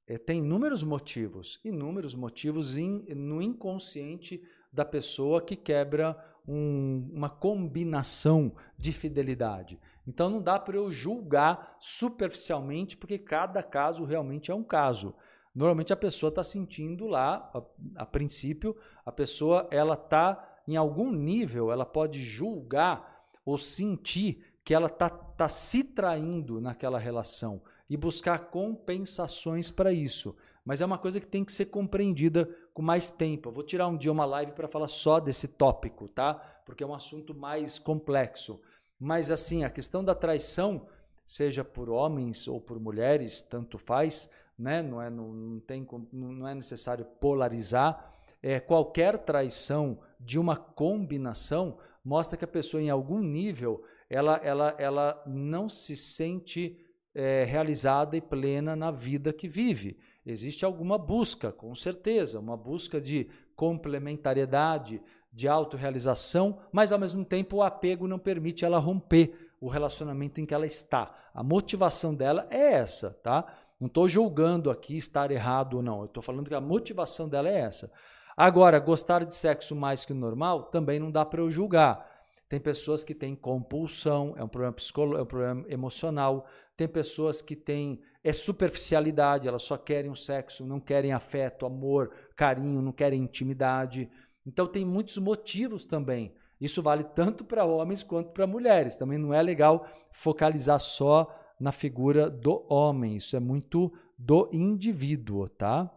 [0.06, 4.42] é, tem inúmeros motivos, inúmeros motivos in, no inconsciente
[4.72, 6.16] da pessoa que quebra
[6.46, 9.78] um, uma combinação de fidelidade.
[10.06, 15.14] Então não dá para eu julgar superficialmente, porque cada caso realmente é um caso.
[15.54, 21.12] Normalmente a pessoa está sentindo lá, a, a, princípio, a pessoa ela está em algum
[21.12, 27.60] nível, ela pode julgar ou sentir que ela está tá se traindo naquela relação
[27.90, 30.34] e buscar compensações para isso.
[30.64, 33.48] Mas é uma coisa que tem que ser compreendida com mais tempo.
[33.48, 36.34] Eu vou tirar um dia uma live para falar só desse tópico, tá?
[36.64, 38.60] Porque é um assunto mais complexo.
[38.98, 40.86] Mas assim, a questão da traição,
[41.26, 44.82] seja por homens ou por mulheres, tanto faz, né?
[44.82, 48.12] não, é, não, não, tem, não é necessário polarizar.
[48.42, 54.74] É, qualquer traição de uma combinação mostra que a pessoa, em algum nível, ela, ela,
[54.78, 56.78] ela não se sente
[57.14, 59.98] é, realizada e plena na vida que vive.
[60.24, 65.02] Existe alguma busca, com certeza, uma busca de complementariedade,
[65.32, 70.46] de autorrealização, mas ao mesmo tempo o apego não permite ela romper o relacionamento em
[70.46, 71.14] que ela está.
[71.34, 73.46] A motivação dela é essa, tá?
[73.80, 76.04] Não estou julgando aqui estar errado ou não.
[76.04, 77.90] Estou falando que a motivação dela é essa.
[78.36, 82.08] Agora, gostar de sexo mais que o normal também não dá para eu julgar.
[82.48, 86.46] Tem pessoas que têm compulsão, é um problema psicológico, é um problema emocional.
[86.76, 92.12] Tem pessoas que têm é superficialidade, elas só querem o sexo, não querem afeto, amor,
[92.36, 94.08] carinho, não querem intimidade.
[94.46, 96.34] Então tem muitos motivos também.
[96.60, 98.94] Isso vale tanto para homens quanto para mulheres.
[98.94, 101.26] Também não é legal focalizar só
[101.58, 103.16] na figura do homem.
[103.16, 105.92] Isso é muito do indivíduo, tá?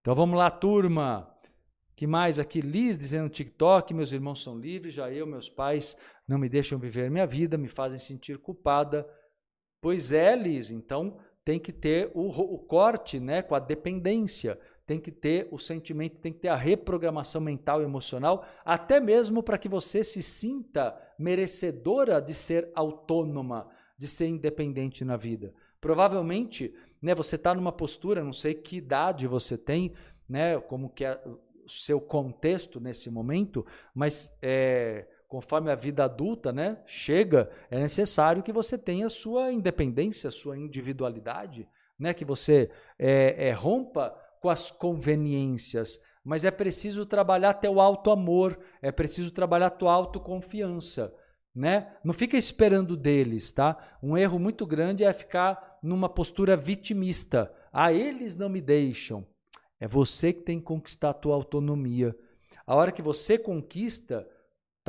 [0.00, 1.32] Então vamos lá, turma.
[1.94, 2.60] Que mais aqui?
[2.60, 5.96] Liz dizendo no TikTok: meus irmãos são livres, já eu, meus pais
[6.26, 9.06] não me deixam viver minha vida, me fazem sentir culpada.
[9.80, 14.58] Pois é, Liz, então tem que ter o, o corte né, com a dependência
[14.90, 19.40] tem que ter o sentimento, tem que ter a reprogramação mental e emocional, até mesmo
[19.40, 25.54] para que você se sinta merecedora de ser autônoma, de ser independente na vida.
[25.80, 29.94] Provavelmente, né, você está numa postura, não sei que idade você tem,
[30.28, 33.64] né, como que é o seu contexto nesse momento,
[33.94, 40.30] mas é, conforme a vida adulta né, chega, é necessário que você tenha sua independência,
[40.30, 41.66] sua individualidade,
[41.98, 48.10] né, que você é, é, rompa com as conveniências mas é preciso trabalhar teu alto
[48.10, 51.14] amor, é preciso trabalhar tua autoconfiança,
[51.54, 51.96] né?
[52.04, 53.76] Não fica esperando deles, tá?
[54.02, 57.52] Um erro muito grande é ficar numa postura vitimista.
[57.72, 59.26] Ah, eles não me deixam.
[59.78, 62.14] É você que tem que conquistar a tua autonomia.
[62.66, 64.28] A hora que você conquista,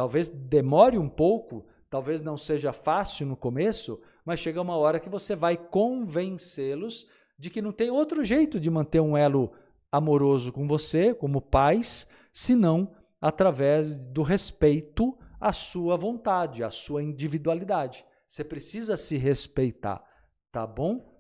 [0.02, 5.08] talvez demore um pouco, talvez não seja fácil no começo, mas chega uma hora que
[5.08, 9.52] você vai convencê-los de que não tem outro jeito de manter um elo
[9.92, 18.04] amoroso com você, como pais, senão através do respeito à sua vontade, à sua individualidade.
[18.28, 20.04] Você precisa se respeitar,
[20.52, 21.11] tá bom?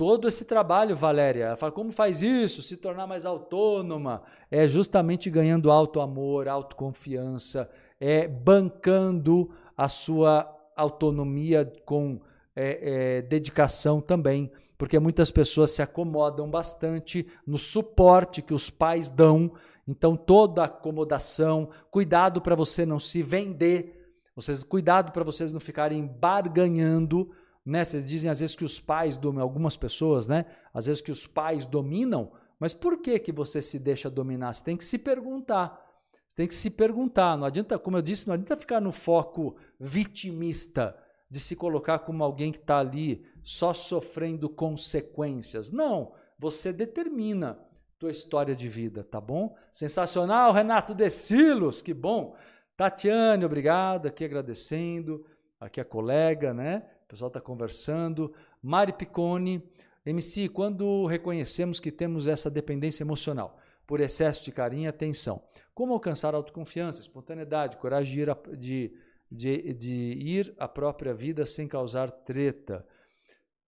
[0.00, 2.62] Todo esse trabalho, Valéria, ela fala, como faz isso?
[2.62, 4.22] Se tornar mais autônoma?
[4.50, 7.70] É justamente ganhando auto-amor, autoconfiança,
[8.00, 12.18] é bancando a sua autonomia com
[12.56, 19.10] é, é, dedicação também porque muitas pessoas se acomodam bastante no suporte que os pais
[19.10, 19.52] dão.
[19.86, 26.06] Então, toda acomodação, cuidado para você não se vender, vocês, cuidado para vocês não ficarem
[26.06, 27.30] barganhando.
[27.64, 27.84] Né?
[27.84, 30.46] Vocês dizem às vezes que os pais dominam, algumas pessoas, né?
[30.72, 34.52] Às vezes que os pais dominam, mas por que, que você se deixa dominar?
[34.52, 35.80] Você tem que se perguntar.
[36.28, 37.36] Você tem que se perguntar.
[37.36, 40.96] Não adianta, como eu disse, não adianta ficar no foco vitimista
[41.30, 45.70] de se colocar como alguém que está ali só sofrendo consequências.
[45.70, 47.58] Não, você determina
[47.98, 49.54] tua história de vida, tá bom?
[49.72, 52.34] Sensacional, Renato Decilos, que bom.
[52.76, 55.24] Tatiane, obrigado, aqui agradecendo,
[55.60, 56.82] aqui a colega, né?
[57.10, 58.32] Pessoal está conversando.
[58.62, 59.68] Mari Piccone,
[60.06, 65.42] MC, quando reconhecemos que temos essa dependência emocional por excesso de carinho e atenção,
[65.74, 68.92] como alcançar autoconfiança, espontaneidade, coragem de ir, a, de,
[69.28, 72.86] de, de ir à própria vida sem causar treta?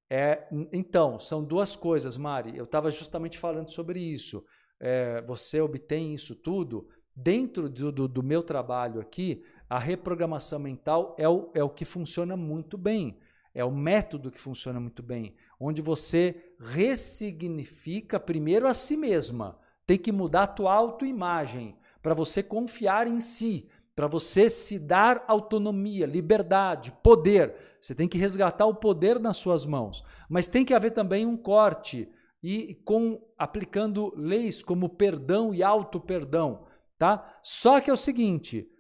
[0.08, 2.56] É, então, são duas coisas, Mari.
[2.56, 4.44] Eu estava justamente falando sobre isso.
[4.78, 6.88] É, você obtém isso tudo.
[7.16, 11.84] Dentro do, do, do, meu trabalho aqui, a reprogramação mental é o, é o que
[11.84, 13.18] funciona muito bem.
[13.54, 15.34] É o método que funciona muito bem.
[15.58, 19.58] Onde você ressignifica primeiro a si mesma.
[19.86, 25.24] Tem que mudar a tua autoimagem para você confiar em si, para você se dar
[25.28, 30.04] autonomia, liberdade, poder você tem que resgatar o poder nas suas mãos.
[30.28, 32.08] Mas tem que haver também um corte
[32.40, 36.64] e com aplicando leis como perdão e auto-perdão,
[36.96, 37.38] tá?
[37.42, 38.70] Só que é o seguinte,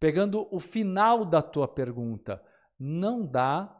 [0.00, 2.42] pegando o final da tua pergunta,
[2.78, 3.77] não dá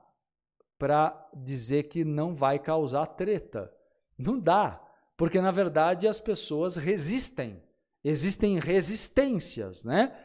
[0.79, 3.72] para dizer que não vai causar treta.
[4.16, 4.81] Não dá,
[5.16, 7.62] porque na verdade as pessoas resistem.
[8.05, 10.16] Existem resistências, né?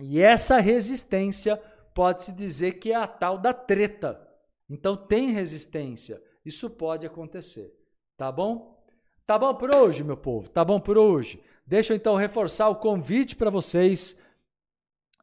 [0.00, 1.56] E essa resistência
[1.94, 4.26] pode-se dizer que é a tal da treta.
[4.68, 6.22] Então tem resistência.
[6.44, 7.72] Isso pode acontecer.
[8.16, 8.82] Tá bom?
[9.26, 10.48] Tá bom por hoje, meu povo?
[10.48, 11.42] Tá bom por hoje?
[11.66, 14.18] Deixa eu então reforçar o convite para vocês.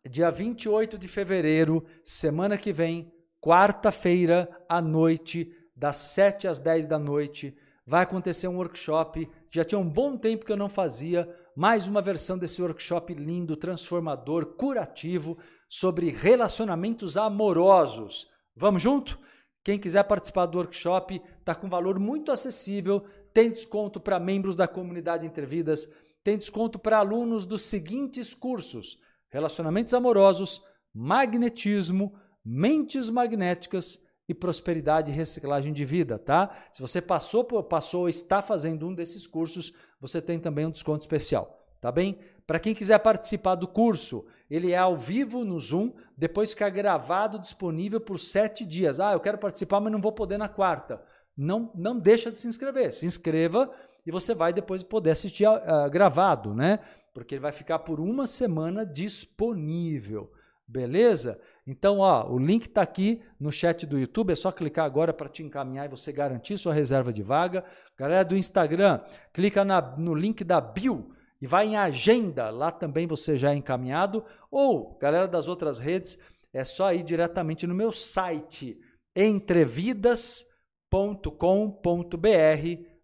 [0.10, 3.12] Dia 28 de fevereiro, semana que vem,
[3.42, 9.30] quarta-feira à noite, das 7 às 10 da noite, vai acontecer um workshop.
[9.52, 11.28] Já tinha um bom tempo que eu não fazia.
[11.56, 15.38] Mais uma versão desse workshop lindo, transformador, curativo
[15.70, 18.28] sobre relacionamentos amorosos.
[18.56, 19.20] Vamos junto?
[19.64, 24.68] Quem quiser participar do workshop está com valor muito acessível, tem desconto para membros da
[24.68, 25.92] comunidade Intervidas,
[26.24, 28.98] tem desconto para alunos dos seguintes cursos:
[29.30, 30.62] Relacionamentos amorosos,
[30.94, 32.14] magnetismo,
[32.48, 36.56] mentes magnéticas e prosperidade e reciclagem de vida, tá?
[36.72, 41.02] Se você passou passou ou está fazendo um desses cursos, você tem também um desconto
[41.02, 42.18] especial, tá bem?
[42.45, 47.38] Para quem quiser participar do curso, ele é ao vivo no Zoom, depois fica gravado,
[47.38, 49.02] disponível por sete dias.
[49.02, 51.04] Ah, eu quero participar, mas não vou poder na quarta.
[51.36, 52.93] Não, não deixa de se inscrever.
[52.93, 53.70] Se inscreva
[54.06, 56.80] e você vai depois poder assistir uh, gravado, né?
[57.14, 60.32] Porque ele vai ficar por uma semana disponível.
[60.66, 61.39] Beleza?
[61.68, 64.32] Então, ó, o link está aqui no chat do YouTube.
[64.32, 67.65] É só clicar agora para te encaminhar e você garantir sua reserva de vaga.
[67.97, 69.01] Galera do Instagram,
[69.34, 71.11] clica na, no link da bio
[71.41, 76.18] e vai em agenda, lá também você já é encaminhado, ou galera das outras redes,
[76.51, 78.80] é só ir diretamente no meu site
[79.15, 80.47] entrevidas.com.br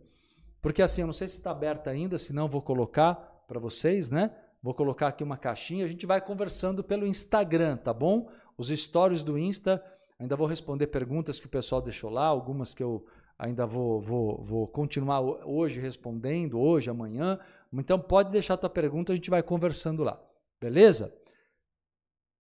[0.62, 3.16] Porque assim, eu não sei se está aberta ainda, senão eu vou colocar
[3.48, 4.32] para vocês, né?
[4.62, 8.30] Vou colocar aqui uma caixinha, a gente vai conversando pelo Instagram, tá bom?
[8.58, 9.82] Os stories do Insta,
[10.20, 13.06] ainda vou responder perguntas que o pessoal deixou lá, algumas que eu
[13.38, 17.40] ainda vou, vou, vou continuar hoje respondendo, hoje, amanhã.
[17.74, 20.20] Então pode deixar a tua pergunta, a gente vai conversando lá.
[20.60, 21.14] Beleza?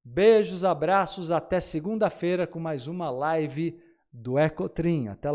[0.03, 3.77] Beijos, abraços, até segunda-feira com mais uma live
[4.11, 5.09] do Ecotrim.
[5.09, 5.25] Até lá.